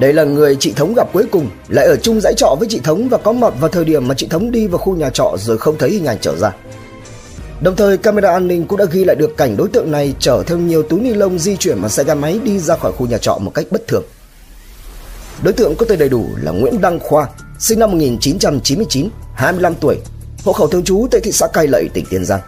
Đây 0.00 0.12
là 0.12 0.24
người 0.24 0.56
chị 0.56 0.72
Thống 0.72 0.94
gặp 0.94 1.12
cuối 1.12 1.24
cùng, 1.32 1.50
lại 1.68 1.86
ở 1.86 1.96
chung 1.96 2.20
dãy 2.20 2.34
trọ 2.36 2.56
với 2.58 2.68
chị 2.70 2.80
Thống 2.84 3.08
và 3.08 3.18
có 3.18 3.32
mặt 3.32 3.54
vào 3.60 3.68
thời 3.70 3.84
điểm 3.84 4.08
mà 4.08 4.14
chị 4.14 4.26
Thống 4.26 4.50
đi 4.50 4.66
vào 4.66 4.78
khu 4.78 4.96
nhà 4.96 5.10
trọ 5.10 5.34
rồi 5.38 5.58
không 5.58 5.78
thấy 5.78 5.90
hình 5.90 6.04
ảnh 6.04 6.18
trở 6.20 6.36
ra. 6.36 6.52
Đồng 7.62 7.76
thời 7.76 7.98
camera 7.98 8.32
an 8.32 8.48
ninh 8.48 8.66
cũng 8.66 8.78
đã 8.78 8.84
ghi 8.84 9.04
lại 9.04 9.16
được 9.16 9.36
cảnh 9.36 9.56
đối 9.56 9.68
tượng 9.68 9.90
này 9.90 10.14
chở 10.18 10.42
theo 10.46 10.58
nhiều 10.58 10.82
túi 10.82 11.00
ni 11.00 11.14
lông 11.14 11.38
di 11.38 11.56
chuyển 11.56 11.80
bằng 11.80 11.90
xe 11.90 12.04
gắn 12.04 12.20
máy 12.20 12.40
đi 12.44 12.58
ra 12.58 12.76
khỏi 12.76 12.92
khu 12.92 13.06
nhà 13.06 13.18
trọ 13.18 13.38
một 13.38 13.54
cách 13.54 13.66
bất 13.70 13.88
thường. 13.88 14.04
Đối 15.42 15.52
tượng 15.52 15.74
có 15.76 15.86
tên 15.88 15.98
đầy 15.98 16.08
đủ 16.08 16.26
là 16.42 16.52
Nguyễn 16.52 16.80
Đăng 16.80 16.98
Khoa, 16.98 17.28
sinh 17.58 17.78
năm 17.78 17.90
1999, 17.90 19.08
25 19.34 19.74
tuổi, 19.74 19.96
hộ 20.44 20.52
khẩu 20.52 20.66
thường 20.68 20.84
trú 20.84 21.06
tại 21.10 21.20
thị 21.20 21.32
xã 21.32 21.46
Cai 21.46 21.66
Lậy, 21.66 21.88
tỉnh 21.94 22.04
Tiền 22.10 22.24
Giang. 22.24 22.40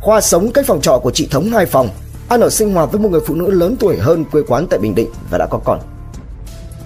Khoa 0.00 0.20
sống 0.20 0.52
cách 0.52 0.66
phòng 0.66 0.80
trọ 0.80 0.98
của 0.98 1.10
chị 1.10 1.28
Thống 1.30 1.50
hai 1.50 1.66
phòng, 1.66 1.88
ăn 2.28 2.40
ở 2.40 2.50
sinh 2.50 2.74
hoạt 2.74 2.92
với 2.92 3.00
một 3.00 3.08
người 3.08 3.20
phụ 3.26 3.34
nữ 3.34 3.50
lớn 3.50 3.76
tuổi 3.80 3.96
hơn 3.96 4.24
quê 4.24 4.42
quán 4.48 4.66
tại 4.70 4.78
Bình 4.78 4.94
Định 4.94 5.10
và 5.30 5.38
đã 5.38 5.46
có 5.46 5.58
con. 5.64 5.80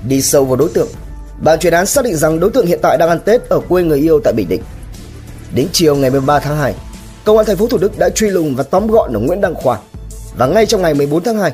Đi 0.08 0.22
sâu 0.22 0.44
vào 0.44 0.56
đối 0.56 0.68
tượng, 0.68 0.88
ban 1.42 1.58
chuyên 1.58 1.72
án 1.72 1.86
xác 1.86 2.04
định 2.04 2.16
rằng 2.16 2.40
đối 2.40 2.50
tượng 2.50 2.66
hiện 2.66 2.78
tại 2.82 2.98
đang 2.98 3.08
ăn 3.08 3.20
Tết 3.24 3.48
ở 3.48 3.60
quê 3.60 3.82
người 3.82 3.98
yêu 3.98 4.20
tại 4.24 4.32
Bình 4.32 4.48
Định. 4.48 4.62
Đến 5.54 5.68
chiều 5.72 5.96
ngày 5.96 6.10
13 6.10 6.38
tháng 6.38 6.56
2, 6.56 6.74
Công 7.28 7.36
an 7.36 7.46
thành 7.46 7.56
phố 7.56 7.66
Thủ 7.66 7.78
Đức 7.78 7.98
đã 7.98 8.08
truy 8.08 8.30
lùng 8.30 8.56
và 8.56 8.62
tóm 8.64 8.86
gọn 8.86 9.12
ở 9.12 9.20
Nguyễn 9.20 9.40
Đăng 9.40 9.54
Khoa. 9.54 9.78
Và 10.36 10.46
ngay 10.46 10.66
trong 10.66 10.82
ngày 10.82 10.94
14 10.94 11.22
tháng 11.22 11.38
2, 11.38 11.52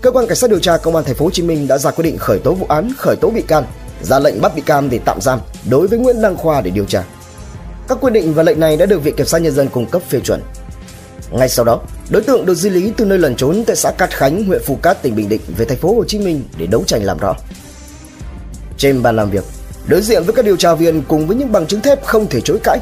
cơ 0.00 0.10
quan 0.10 0.26
cảnh 0.26 0.36
sát 0.36 0.50
điều 0.50 0.58
tra 0.58 0.76
công 0.76 0.96
an 0.96 1.04
thành 1.04 1.14
phố 1.14 1.24
Hồ 1.24 1.30
Chí 1.30 1.42
Minh 1.42 1.68
đã 1.68 1.78
ra 1.78 1.90
quyết 1.90 2.02
định 2.04 2.18
khởi 2.18 2.38
tố 2.38 2.54
vụ 2.54 2.66
án, 2.68 2.92
khởi 2.98 3.16
tố 3.16 3.30
bị 3.30 3.42
can, 3.42 3.64
ra 4.02 4.18
lệnh 4.18 4.40
bắt 4.40 4.52
bị 4.56 4.62
can 4.62 4.90
để 4.90 5.00
tạm 5.04 5.20
giam 5.20 5.40
đối 5.70 5.86
với 5.86 5.98
Nguyễn 5.98 6.22
Đăng 6.22 6.36
Khoa 6.36 6.60
để 6.60 6.70
điều 6.70 6.84
tra. 6.84 7.04
Các 7.88 7.98
quyết 8.00 8.12
định 8.12 8.34
và 8.34 8.42
lệnh 8.42 8.60
này 8.60 8.76
đã 8.76 8.86
được 8.86 9.04
Viện 9.04 9.16
Kiểm 9.16 9.26
sát 9.26 9.38
nhân 9.38 9.54
dân 9.54 9.68
cung 9.68 9.86
cấp 9.86 10.02
phê 10.08 10.20
chuẩn. 10.20 10.42
Ngay 11.30 11.48
sau 11.48 11.64
đó, 11.64 11.80
đối 12.10 12.22
tượng 12.22 12.46
được 12.46 12.54
di 12.54 12.70
lý 12.70 12.92
từ 12.96 13.04
nơi 13.04 13.18
lẩn 13.18 13.36
trốn 13.36 13.64
tại 13.66 13.76
xã 13.76 13.90
Cát 13.90 14.10
Khánh, 14.10 14.44
huyện 14.44 14.62
Phù 14.66 14.76
Cát, 14.76 15.02
tỉnh 15.02 15.16
Bình 15.16 15.28
Định 15.28 15.40
về 15.56 15.64
thành 15.64 15.78
phố 15.78 15.94
Hồ 15.94 16.04
Chí 16.04 16.18
Minh 16.18 16.42
để 16.58 16.66
đấu 16.66 16.84
tranh 16.86 17.04
làm 17.04 17.18
rõ. 17.18 17.34
Trên 18.78 19.02
bàn 19.02 19.16
làm 19.16 19.30
việc, 19.30 19.44
đối 19.86 20.02
diện 20.02 20.22
với 20.22 20.34
các 20.34 20.44
điều 20.44 20.56
tra 20.56 20.74
viên 20.74 21.02
cùng 21.02 21.26
với 21.26 21.36
những 21.36 21.52
bằng 21.52 21.66
chứng 21.66 21.80
thép 21.80 22.04
không 22.04 22.26
thể 22.26 22.40
chối 22.40 22.58
cãi, 22.64 22.78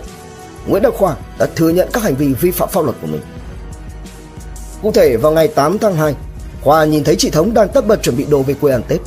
Nguyễn 0.67 0.83
Đức 0.83 0.95
Khoa 0.95 1.17
đã 1.39 1.47
thừa 1.57 1.69
nhận 1.69 1.89
các 1.93 2.03
hành 2.03 2.15
vi 2.15 2.33
vi 2.33 2.51
phạm 2.51 2.69
pháp 2.69 2.85
luật 2.85 2.97
của 3.01 3.07
mình. 3.07 3.21
Cụ 4.83 4.93
thể 4.93 5.17
vào 5.17 5.33
ngày 5.33 5.49
8 5.49 5.79
tháng 5.79 5.95
2, 5.95 6.15
Khoa 6.63 6.85
nhìn 6.85 7.05
thấy 7.05 7.17
chị 7.17 7.31
Thống 7.31 7.55
đang 7.55 7.69
tất 7.69 7.87
bật 7.87 8.03
chuẩn 8.03 8.17
bị 8.17 8.25
đồ 8.25 8.43
về 8.43 8.55
quê 8.55 8.73
ăn 8.73 8.83
Tết. 8.89 9.01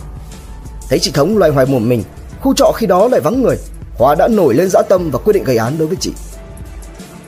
Thấy 0.90 1.00
chị 1.00 1.12
Thống 1.12 1.38
loay 1.38 1.52
hoay 1.52 1.66
một 1.66 1.80
mình, 1.80 2.04
khu 2.42 2.54
trọ 2.54 2.72
khi 2.76 2.86
đó 2.88 3.08
lại 3.08 3.22
vắng 3.22 3.42
người, 3.42 3.58
Khoa 3.98 4.16
đã 4.16 4.28
nổi 4.28 4.54
lên 4.54 4.70
dã 4.70 4.82
tâm 4.90 5.12
và 5.12 5.20
quyết 5.20 5.34
định 5.34 5.44
gây 5.44 5.58
án 5.58 5.78
đối 5.78 5.88
với 5.88 5.98
chị. 6.00 6.12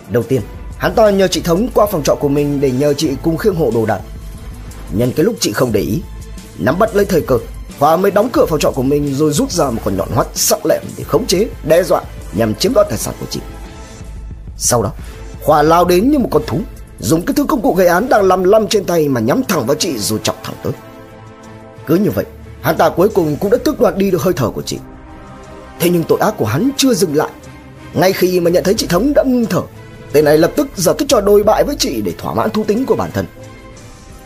Đầu 0.10 0.24
tiên, 0.24 0.42
hắn 0.78 0.94
ta 0.96 1.10
nhờ 1.10 1.28
chị 1.28 1.42
Thống 1.42 1.68
qua 1.74 1.86
phòng 1.92 2.04
trọ 2.04 2.16
của 2.16 2.28
mình 2.28 2.62
để 2.62 2.72
nhờ 2.72 2.94
chị 2.94 3.10
cùng 3.24 3.38
khiêng 3.38 3.56
hộ 3.56 3.72
đồ 3.74 3.86
đạc. 3.86 4.00
Nhân 4.92 5.12
cái 5.16 5.24
lúc 5.24 5.36
chị 5.40 5.52
không 5.54 5.72
để 5.72 5.82
ý, 5.82 6.02
nắm 6.58 6.80
bắt 6.80 6.96
lấy 6.96 7.06
thời 7.06 7.22
cơ, 7.22 7.38
Khoa 7.80 7.98
mới 7.98 8.12
đóng 8.12 8.30
cửa 8.34 8.46
phòng 8.50 8.60
trọ 8.60 8.72
của 8.72 8.84
mình 8.84 9.16
rồi 9.16 9.32
rút 9.32 9.52
ra 9.52 9.70
một 9.70 9.82
con 9.86 9.98
nhọn 9.98 10.10
hoắt 10.16 10.28
sắc 10.34 10.66
lẹm 10.66 10.82
để 10.98 11.04
khống 11.04 11.28
chế, 11.28 11.48
đe 11.64 11.84
dọa 11.84 12.02
nhằm 12.34 12.56
chiếm 12.56 12.74
đoạt 12.74 12.90
tài 12.90 12.98
sản 12.98 13.14
của 13.20 13.26
chị. 13.30 13.40
Sau 14.58 14.84
đó, 14.84 14.92
Khoa 15.46 15.62
lao 15.62 15.86
đến 15.86 16.12
như 16.12 16.20
một 16.20 16.30
con 16.32 16.42
thú, 16.48 16.60
dùng 17.00 17.26
cái 17.26 17.34
thứ 17.34 17.46
công 17.46 17.62
cụ 17.62 17.74
gây 17.74 17.88
án 17.88 18.10
đang 18.10 18.24
lăm 18.24 18.44
lăm 18.44 18.68
trên 18.68 18.86
tay 18.86 19.10
mà 19.10 19.22
nhắm 19.22 19.44
thẳng 19.44 19.66
vào 19.66 19.76
chị 19.76 19.98
rồi 19.98 20.20
chọc 20.24 20.44
thẳng 20.44 20.56
tới. 20.64 20.74
Cứ 21.86 21.96
như 21.96 22.10
vậy, 22.10 22.26
hắn 22.62 22.78
ta 22.78 22.90
cuối 22.90 23.10
cùng 23.10 23.38
cũng 23.40 23.52
đã 23.52 23.58
tước 23.66 23.80
đoạt 23.80 23.98
đi 23.98 24.12
được 24.12 24.22
hơi 24.22 24.34
thở 24.34 24.50
của 24.50 24.62
chị. 24.62 24.78
Thế 25.80 25.90
nhưng 25.90 26.04
tội 26.04 26.20
ác 26.20 26.34
của 26.38 26.46
hắn 26.46 26.70
chưa 26.78 26.94
dừng 26.94 27.16
lại. 27.16 27.30
Ngay 27.94 28.14
khi 28.14 28.40
mà 28.40 28.52
nhận 28.52 28.64
thấy 28.64 28.74
chị 28.78 28.88
Thống 28.88 29.14
đã 29.16 29.24
ngưng 29.24 29.46
thở, 29.46 29.62
tên 30.12 30.26
này 30.26 30.38
lập 30.38 30.52
tức 30.56 30.68
giở 30.76 30.94
cái 30.94 31.06
trò 31.08 31.22
đồi 31.22 31.44
bại 31.44 31.64
với 31.64 31.76
chị 31.80 32.02
để 32.02 32.14
thỏa 32.18 32.34
mãn 32.34 32.50
thú 32.50 32.64
tính 32.64 32.86
của 32.86 32.96
bản 32.96 33.12
thân. 33.14 33.26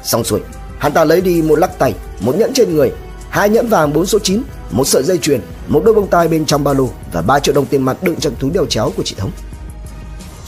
Xong 0.03 0.24
xuôi, 0.24 0.39
hắn 0.77 0.91
ta 0.91 1.03
lấy 1.03 1.21
đi 1.21 1.41
một 1.41 1.59
lắc 1.59 1.79
tay, 1.79 1.93
một 2.19 2.36
nhẫn 2.38 2.53
trên 2.53 2.75
người, 2.75 2.91
hai 3.29 3.50
nhẫn 3.50 3.67
vàng 3.67 3.93
4 3.93 4.05
số 4.05 4.19
9, 4.19 4.41
một 4.71 4.88
sợi 4.88 5.03
dây 5.03 5.17
chuyền, 5.17 5.41
một 5.67 5.81
đôi 5.86 5.95
bông 5.95 6.07
tai 6.07 6.27
bên 6.27 6.45
trong 6.45 6.63
ba 6.63 6.74
lô 6.74 6.89
và 7.13 7.21
ba 7.21 7.39
triệu 7.39 7.55
đồng 7.55 7.65
tiền 7.65 7.81
mặt 7.81 8.03
đựng 8.03 8.15
trong 8.15 8.33
túi 8.39 8.51
đeo 8.51 8.65
chéo 8.65 8.91
của 8.98 9.03
chị 9.03 9.15
Thống. 9.17 9.31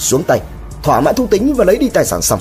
Xuống 0.02 0.24
tay, 0.24 0.42
thỏa 0.84 1.02
mãn 1.02 1.16
thú 1.16 1.28
tính 1.28 1.54
và 1.54 1.66
lấy 1.66 1.78
đi 1.78 1.90
tài 1.90 2.06
sản 2.06 2.22
xong. 2.22 2.40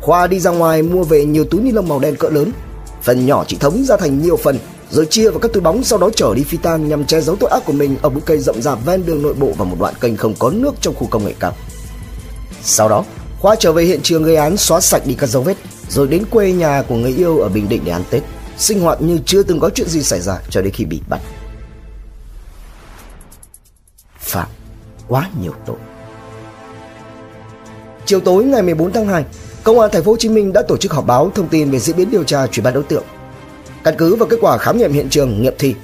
Khoa 0.00 0.26
đi 0.26 0.40
ra 0.40 0.50
ngoài 0.50 0.82
mua 0.82 1.04
về 1.04 1.24
nhiều 1.24 1.44
túi 1.44 1.60
ni 1.60 1.72
lông 1.72 1.88
màu 1.88 1.98
đen 1.98 2.16
cỡ 2.16 2.28
lớn, 2.28 2.52
phần 3.02 3.26
nhỏ 3.26 3.44
chị 3.48 3.56
Thống 3.60 3.84
ra 3.84 3.96
thành 3.96 4.22
nhiều 4.22 4.36
phần 4.36 4.58
rồi 4.90 5.06
chia 5.06 5.30
vào 5.30 5.38
các 5.38 5.52
túi 5.52 5.60
bóng 5.60 5.84
sau 5.84 5.98
đó 5.98 6.10
chở 6.16 6.34
đi 6.34 6.42
phi 6.42 6.58
tang 6.58 6.88
nhằm 6.88 7.04
che 7.04 7.20
giấu 7.20 7.36
tội 7.36 7.50
ác 7.50 7.62
của 7.66 7.72
mình 7.72 7.96
ở 8.02 8.08
bụi 8.08 8.22
cây 8.26 8.38
rậm 8.38 8.62
rạp 8.62 8.84
ven 8.84 9.06
đường 9.06 9.22
nội 9.22 9.34
bộ 9.34 9.52
và 9.58 9.64
một 9.64 9.76
đoạn 9.78 9.94
kênh 10.00 10.16
không 10.16 10.34
có 10.38 10.50
nước 10.50 10.74
trong 10.80 10.94
khu 10.94 11.06
công 11.06 11.24
nghệ 11.24 11.34
cao. 11.40 11.54
Sau 12.62 12.88
đó, 12.88 13.04
Khoa 13.40 13.56
trở 13.56 13.72
về 13.72 13.84
hiện 13.84 14.00
trường 14.02 14.22
gây 14.22 14.36
án 14.36 14.56
xóa 14.56 14.80
sạch 14.80 15.02
đi 15.06 15.14
các 15.14 15.26
dấu 15.26 15.42
vết, 15.42 15.56
rồi 15.88 16.08
đến 16.08 16.24
quê 16.30 16.52
nhà 16.52 16.82
của 16.88 16.94
người 16.94 17.14
yêu 17.16 17.38
ở 17.38 17.48
Bình 17.48 17.68
Định 17.68 17.82
để 17.84 17.92
ăn 17.92 18.04
Tết, 18.10 18.22
sinh 18.58 18.80
hoạt 18.80 19.02
như 19.02 19.18
chưa 19.26 19.42
từng 19.42 19.60
có 19.60 19.70
chuyện 19.74 19.88
gì 19.88 20.02
xảy 20.02 20.20
ra 20.20 20.38
cho 20.50 20.62
đến 20.62 20.72
khi 20.72 20.84
bị 20.84 21.00
bắt. 21.08 21.20
Phạm 24.18 24.48
quá 25.08 25.30
nhiều 25.40 25.52
tội. 25.66 25.76
Chiều 28.06 28.20
tối 28.20 28.44
ngày 28.44 28.62
14 28.62 28.92
tháng 28.92 29.06
2, 29.06 29.24
Công 29.64 29.80
an 29.80 29.90
thành 29.92 30.02
phố 30.02 30.10
Hồ 30.10 30.16
Chí 30.16 30.28
Minh 30.28 30.52
đã 30.52 30.62
tổ 30.62 30.76
chức 30.76 30.92
họp 30.92 31.06
báo 31.06 31.30
thông 31.34 31.48
tin 31.48 31.70
về 31.70 31.78
diễn 31.78 31.96
biến 31.96 32.10
điều 32.10 32.24
tra 32.24 32.46
truy 32.46 32.62
bắt 32.62 32.70
đối 32.70 32.82
tượng. 32.82 33.04
Căn 33.84 33.94
cứ 33.98 34.14
vào 34.14 34.28
kết 34.28 34.36
quả 34.40 34.58
khám 34.58 34.78
nghiệm 34.78 34.92
hiện 34.92 35.08
trường, 35.10 35.42
nghiệm 35.42 35.54
thi, 35.58 35.74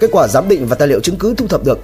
kết 0.00 0.10
quả 0.12 0.28
giám 0.28 0.48
định 0.48 0.66
và 0.66 0.76
tài 0.76 0.88
liệu 0.88 1.00
chứng 1.00 1.16
cứ 1.16 1.34
thu 1.34 1.46
thập 1.46 1.64
được, 1.64 1.78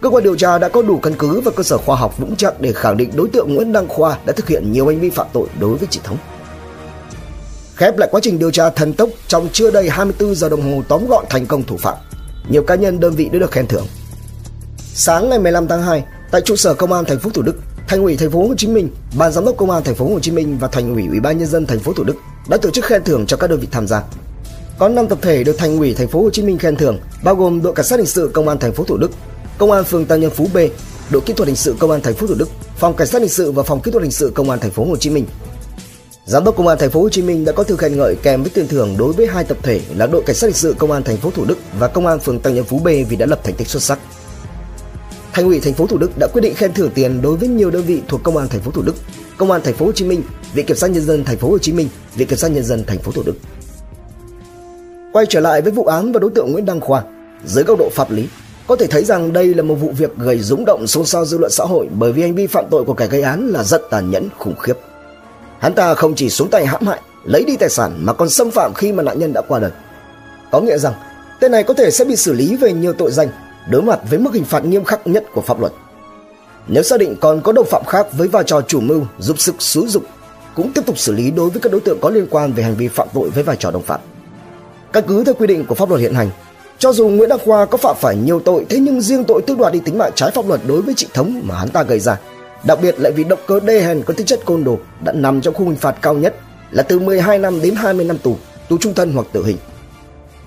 cơ 0.00 0.10
quan 0.10 0.24
điều 0.24 0.36
tra 0.36 0.58
đã 0.58 0.68
có 0.68 0.82
đủ 0.82 0.98
căn 0.98 1.14
cứ 1.18 1.40
và 1.40 1.50
cơ 1.56 1.62
sở 1.62 1.78
khoa 1.78 1.96
học 1.96 2.18
vững 2.18 2.36
chắc 2.36 2.60
để 2.60 2.72
khẳng 2.72 2.96
định 2.96 3.10
đối 3.14 3.28
tượng 3.28 3.54
Nguyễn 3.54 3.72
Đăng 3.72 3.88
Khoa 3.88 4.18
đã 4.26 4.32
thực 4.32 4.48
hiện 4.48 4.72
nhiều 4.72 4.86
hành 4.86 5.00
vi 5.00 5.10
phạm 5.10 5.26
tội 5.32 5.46
đối 5.60 5.76
với 5.76 5.88
chị 5.90 6.00
Thống. 6.04 6.16
Khép 7.76 7.98
lại 7.98 8.08
quá 8.12 8.20
trình 8.22 8.38
điều 8.38 8.50
tra 8.50 8.70
thần 8.70 8.92
tốc 8.92 9.08
trong 9.28 9.48
chưa 9.52 9.70
đầy 9.70 9.90
24 9.90 10.34
giờ 10.34 10.48
đồng 10.48 10.72
hồ 10.72 10.82
tóm 10.88 11.06
gọn 11.06 11.24
thành 11.30 11.46
công 11.46 11.62
thủ 11.62 11.76
phạm. 11.76 11.94
Nhiều 12.48 12.62
cá 12.62 12.74
nhân 12.74 13.00
đơn 13.00 13.14
vị 13.14 13.28
đã 13.32 13.38
được 13.38 13.50
khen 13.50 13.66
thưởng. 13.66 13.86
Sáng 14.94 15.28
ngày 15.28 15.38
15 15.38 15.68
tháng 15.68 15.82
2, 15.82 16.04
tại 16.30 16.40
trụ 16.40 16.56
sở 16.56 16.74
công 16.74 16.92
an 16.92 17.04
thành 17.04 17.18
phố 17.18 17.30
Thủ 17.30 17.42
Đức, 17.42 17.56
Thành 17.88 18.02
ủy 18.02 18.16
thành 18.16 18.30
phố 18.30 18.48
Hồ 18.48 18.54
Chí 18.56 18.66
Minh, 18.66 18.90
Ban 19.18 19.32
giám 19.32 19.44
đốc 19.44 19.56
công 19.56 19.70
an 19.70 19.84
thành 19.84 19.94
phố 19.94 20.08
Hồ 20.08 20.20
Chí 20.20 20.30
Minh 20.30 20.58
và 20.58 20.68
Thành 20.68 20.94
ủy 20.94 21.06
Ủy 21.06 21.20
ban 21.20 21.38
nhân 21.38 21.48
dân 21.48 21.66
thành 21.66 21.78
phố 21.78 21.92
Thủ 21.92 22.04
Đức 22.04 22.14
đã 22.48 22.56
tổ 22.56 22.70
chức 22.70 22.84
khen 22.84 23.04
thưởng 23.04 23.26
cho 23.26 23.36
các 23.36 23.50
đơn 23.50 23.60
vị 23.60 23.68
tham 23.70 23.86
gia. 23.86 24.02
Có 24.78 24.88
5 24.88 25.08
tập 25.08 25.18
thể 25.22 25.44
được 25.44 25.58
Thành 25.58 25.78
ủy 25.78 25.94
thành 25.94 26.08
phố 26.08 26.22
Hồ 26.22 26.30
Chí 26.30 26.42
Minh 26.42 26.58
khen 26.58 26.76
thưởng, 26.76 26.98
bao 27.24 27.34
gồm 27.34 27.62
đội 27.62 27.74
cảnh 27.74 27.86
sát 27.86 27.96
hình 27.96 28.06
sự 28.06 28.30
công 28.34 28.48
an 28.48 28.58
thành 28.58 28.72
phố 28.72 28.84
Thủ 28.84 28.96
Đức, 28.96 29.10
công 29.58 29.72
an 29.72 29.84
phường 29.84 30.06
Tăng 30.06 30.20
Nhân 30.20 30.30
Phú 30.30 30.46
B, 30.54 30.56
đội 31.10 31.22
kỹ 31.22 31.32
thuật 31.32 31.46
hình 31.46 31.56
sự 31.56 31.76
công 31.78 31.90
an 31.90 32.00
thành 32.00 32.14
phố 32.14 32.26
Thủ 32.26 32.34
Đức, 32.34 32.48
phòng 32.76 32.96
cảnh 32.96 33.06
sát 33.06 33.20
hình 33.20 33.30
sự 33.30 33.52
và 33.52 33.62
phòng 33.62 33.80
kỹ 33.80 33.90
thuật 33.90 34.02
hình 34.02 34.12
sự 34.12 34.32
công 34.34 34.50
an 34.50 34.60
thành 34.60 34.70
phố 34.70 34.84
Hồ 34.84 34.96
Chí 34.96 35.10
Minh. 35.10 35.26
Giám 36.26 36.44
đốc 36.44 36.56
công 36.56 36.66
an 36.68 36.78
thành 36.78 36.90
phố 36.90 37.00
Hồ 37.00 37.08
Chí 37.08 37.22
Minh 37.22 37.44
đã 37.44 37.52
có 37.52 37.64
thư 37.64 37.76
khen 37.76 37.96
ngợi 37.96 38.16
kèm 38.22 38.42
với 38.42 38.50
tiền 38.54 38.68
thưởng 38.68 38.94
đối 38.98 39.12
với 39.12 39.26
hai 39.26 39.44
tập 39.44 39.58
thể 39.62 39.80
là 39.96 40.06
đội 40.06 40.22
cảnh 40.26 40.36
sát 40.36 40.46
hình 40.46 40.56
sự 40.56 40.74
công 40.78 40.92
an 40.92 41.02
thành 41.02 41.16
phố 41.16 41.30
Thủ 41.30 41.44
Đức 41.44 41.58
và 41.78 41.88
công 41.88 42.06
an 42.06 42.18
phường 42.18 42.40
Tăng 42.40 42.54
Nhân 42.54 42.64
Phú 42.64 42.78
B 42.78 42.88
vì 43.08 43.16
đã 43.16 43.26
lập 43.26 43.40
thành 43.44 43.54
tích 43.54 43.68
xuất 43.68 43.82
sắc. 43.82 43.98
Thành 45.32 45.44
ủy 45.44 45.60
thành 45.60 45.74
phố 45.74 45.86
Thủ 45.86 45.98
Đức 45.98 46.10
đã 46.18 46.26
quyết 46.32 46.42
định 46.42 46.54
khen 46.54 46.72
thưởng 46.72 46.90
tiền 46.94 47.22
đối 47.22 47.36
với 47.36 47.48
nhiều 47.48 47.70
đơn 47.70 47.82
vị 47.82 48.02
thuộc 48.08 48.22
công 48.22 48.36
an 48.36 48.48
thành 48.48 48.60
phố 48.60 48.70
Thủ 48.70 48.82
Đức, 48.82 48.94
công 49.36 49.50
an 49.50 49.60
thành 49.64 49.74
phố 49.74 49.86
Hồ 49.86 49.92
Chí 49.92 50.04
Minh, 50.04 50.22
Viện 50.54 50.66
kiểm 50.66 50.76
sát 50.76 50.90
nhân 50.90 51.04
dân 51.04 51.24
thành 51.24 51.36
phố 51.36 51.48
Hồ 51.48 51.58
Chí 51.58 51.72
Minh, 51.72 51.88
Viện 52.14 52.28
kiểm 52.28 52.38
sát 52.38 52.48
nhân 52.48 52.64
dân 52.64 52.84
thành 52.86 52.98
phố 52.98 53.12
Thủ 53.12 53.22
Đức. 53.26 53.34
Quay 55.12 55.26
trở 55.28 55.40
lại 55.40 55.62
với 55.62 55.72
vụ 55.72 55.84
án 55.84 56.12
và 56.12 56.20
đối 56.20 56.30
tượng 56.30 56.52
Nguyễn 56.52 56.64
Đăng 56.64 56.80
Khoa, 56.80 57.02
dưới 57.46 57.64
góc 57.64 57.78
độ 57.78 57.88
pháp 57.92 58.10
lý, 58.10 58.28
có 58.66 58.76
thể 58.76 58.86
thấy 58.86 59.04
rằng 59.04 59.32
đây 59.32 59.54
là 59.54 59.62
một 59.62 59.74
vụ 59.74 59.92
việc 59.98 60.16
gây 60.16 60.38
rúng 60.38 60.64
động 60.64 60.86
xôn 60.86 61.06
xao 61.06 61.24
dư 61.24 61.38
luận 61.38 61.50
xã 61.50 61.64
hội 61.64 61.88
bởi 61.98 62.12
vì 62.12 62.22
hành 62.22 62.34
vi 62.34 62.46
phạm 62.46 62.64
tội 62.70 62.84
của 62.84 62.94
kẻ 62.94 63.06
gây 63.06 63.22
án 63.22 63.48
là 63.48 63.62
rất 63.64 63.82
tàn 63.90 64.10
nhẫn 64.10 64.28
khủng 64.38 64.56
khiếp. 64.56 64.78
Hắn 65.58 65.74
ta 65.74 65.94
không 65.94 66.14
chỉ 66.14 66.30
xuống 66.30 66.50
tay 66.50 66.66
hãm 66.66 66.86
hại, 66.86 67.00
lấy 67.24 67.44
đi 67.44 67.56
tài 67.56 67.68
sản 67.68 67.92
mà 68.00 68.12
còn 68.12 68.30
xâm 68.30 68.50
phạm 68.50 68.74
khi 68.74 68.92
mà 68.92 69.02
nạn 69.02 69.18
nhân 69.18 69.32
đã 69.32 69.42
qua 69.48 69.58
đời. 69.58 69.70
Có 70.50 70.60
nghĩa 70.60 70.78
rằng, 70.78 70.94
tên 71.40 71.52
này 71.52 71.62
có 71.62 71.74
thể 71.74 71.90
sẽ 71.90 72.04
bị 72.04 72.16
xử 72.16 72.32
lý 72.32 72.56
về 72.56 72.72
nhiều 72.72 72.92
tội 72.92 73.10
danh, 73.10 73.28
đối 73.70 73.82
mặt 73.82 74.00
với 74.10 74.18
mức 74.18 74.34
hình 74.34 74.44
phạt 74.44 74.64
nghiêm 74.64 74.84
khắc 74.84 75.06
nhất 75.06 75.24
của 75.34 75.40
pháp 75.40 75.60
luật. 75.60 75.72
Nếu 76.68 76.82
xác 76.82 77.00
định 77.00 77.16
còn 77.20 77.40
có 77.40 77.52
đồng 77.52 77.66
phạm 77.66 77.84
khác 77.84 78.06
với 78.12 78.28
vai 78.28 78.44
trò 78.46 78.60
chủ 78.60 78.80
mưu, 78.80 79.02
giúp 79.18 79.38
sức 79.38 79.54
xúi 79.58 79.88
dục, 79.88 80.02
cũng 80.54 80.72
tiếp 80.72 80.82
tục 80.86 80.98
xử 80.98 81.12
lý 81.12 81.30
đối 81.30 81.50
với 81.50 81.60
các 81.60 81.72
đối 81.72 81.80
tượng 81.80 81.98
có 82.00 82.10
liên 82.10 82.26
quan 82.30 82.52
về 82.52 82.62
hành 82.62 82.74
vi 82.74 82.88
phạm 82.88 83.08
tội 83.14 83.30
với 83.30 83.44
vai 83.44 83.56
trò 83.56 83.70
đồng 83.70 83.82
phạm. 83.82 84.00
Căn 84.92 85.04
cứ 85.08 85.24
theo 85.24 85.34
quy 85.34 85.46
định 85.46 85.66
của 85.66 85.74
pháp 85.74 85.88
luật 85.88 86.00
hiện 86.00 86.14
hành, 86.14 86.30
cho 86.78 86.92
dù 86.92 87.08
Nguyễn 87.08 87.28
Đăng 87.28 87.38
Khoa 87.38 87.64
có 87.64 87.78
phạm 87.78 87.96
phải 88.00 88.16
nhiều 88.16 88.40
tội, 88.40 88.66
thế 88.68 88.78
nhưng 88.78 89.00
riêng 89.00 89.24
tội 89.24 89.42
tước 89.42 89.58
đoạt 89.58 89.72
đi 89.72 89.80
tính 89.80 89.98
mạng 89.98 90.12
trái 90.14 90.30
pháp 90.30 90.48
luật 90.48 90.60
đối 90.66 90.82
với 90.82 90.94
chị 90.96 91.06
Thống 91.14 91.40
mà 91.44 91.54
hắn 91.58 91.68
ta 91.68 91.82
gây 91.82 92.00
ra, 92.00 92.18
đặc 92.64 92.78
biệt 92.82 92.94
lại 92.98 93.12
vì 93.12 93.24
động 93.24 93.38
cơ 93.46 93.60
đê 93.60 93.80
hèn 93.80 94.02
có 94.02 94.14
tính 94.14 94.26
chất 94.26 94.40
côn 94.44 94.64
đồ 94.64 94.78
đã 95.04 95.12
nằm 95.12 95.40
trong 95.40 95.54
khung 95.54 95.68
hình 95.68 95.76
phạt 95.76 95.96
cao 96.02 96.14
nhất 96.14 96.36
là 96.70 96.82
từ 96.82 96.98
12 96.98 97.38
năm 97.38 97.62
đến 97.62 97.74
20 97.74 98.04
năm 98.04 98.18
tù, 98.18 98.36
tù 98.68 98.78
trung 98.78 98.94
thân 98.94 99.12
hoặc 99.12 99.26
tử 99.32 99.44
hình. 99.44 99.56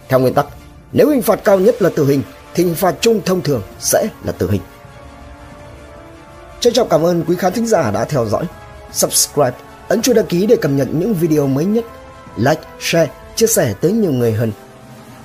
Theo 0.10 0.20
nguyên 0.20 0.34
tắc, 0.34 0.46
nếu 0.94 1.10
hình 1.10 1.22
phạt 1.22 1.40
cao 1.44 1.60
nhất 1.60 1.82
là 1.82 1.90
tử 1.96 2.06
hình 2.06 2.22
thì 2.54 2.64
hình 2.64 2.76
phạt 2.76 2.96
chung 3.02 3.22
thông 3.26 3.42
thường 3.42 3.62
sẽ 3.80 4.08
là 4.24 4.32
tử 4.32 4.52
hình. 4.52 4.62
Trân 6.60 6.74
trọng 6.74 6.90
cảm 6.90 7.06
ơn 7.06 7.24
quý 7.28 7.36
khán 7.36 7.54
thính 7.54 7.68
giả 7.68 7.92
đã 7.92 8.06
theo 8.06 8.26
dõi. 8.26 8.46
Subscribe, 8.92 9.54
ấn 9.88 10.02
chuông 10.02 10.16
đăng 10.16 10.26
ký 10.26 10.46
để 10.46 10.56
cập 10.56 10.72
nhật 10.72 10.88
những 10.92 11.14
video 11.14 11.48
mới 11.48 11.66
nhất. 11.66 11.86
Like, 12.38 12.62
share, 12.80 13.12
chia 13.36 13.48
sẻ 13.48 13.74
tới 13.82 13.92
nhiều 13.92 14.12
người 14.12 14.34
hơn. 14.34 14.52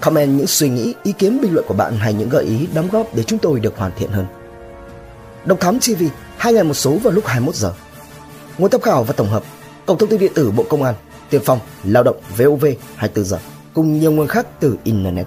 Comment 0.01 0.39
những 0.39 0.47
suy 0.47 0.69
nghĩ, 0.69 0.95
ý 1.03 1.13
kiến 1.13 1.41
bình 1.41 1.55
luận 1.55 1.67
của 1.69 1.75
bạn 1.75 1.97
hay 1.97 2.15
những 2.15 2.29
gợi 2.29 2.45
ý 2.45 2.69
đóng 2.75 2.89
góp 2.93 3.15
để 3.15 3.23
chúng 3.23 3.39
tôi 3.39 3.61
được 3.61 3.77
hoàn 3.77 3.93
thiện 3.99 4.11
hơn. 4.11 4.27
Độc 5.45 5.61
Thám 5.61 5.79
TV, 5.81 6.03
hai 6.37 6.53
ngày 6.53 6.65
một 6.65 6.75
số 6.75 6.99
vào 7.03 7.13
lúc 7.13 7.27
21 7.27 7.55
giờ. 7.55 7.73
Nguồn 8.59 8.71
tham 8.71 8.81
khảo 8.81 9.05
và 9.05 9.13
tổng 9.13 9.29
hợp, 9.29 9.43
cổng 9.87 9.99
thông 9.99 10.09
tin 10.09 10.21
điện 10.21 10.33
tử 10.35 10.51
Bộ 10.51 10.65
Công 10.69 10.83
an, 10.83 10.95
Tiền 11.31 11.41
phong, 11.45 11.59
Lao 11.85 12.03
động, 12.03 12.17
VOV 12.37 12.67
24 12.97 13.25
giờ, 13.25 13.39
cùng 13.75 14.01
nhiều 14.01 14.13
nguồn 14.13 14.29
khác 14.29 14.47
từ 14.61 14.77
Internet. 14.85 15.27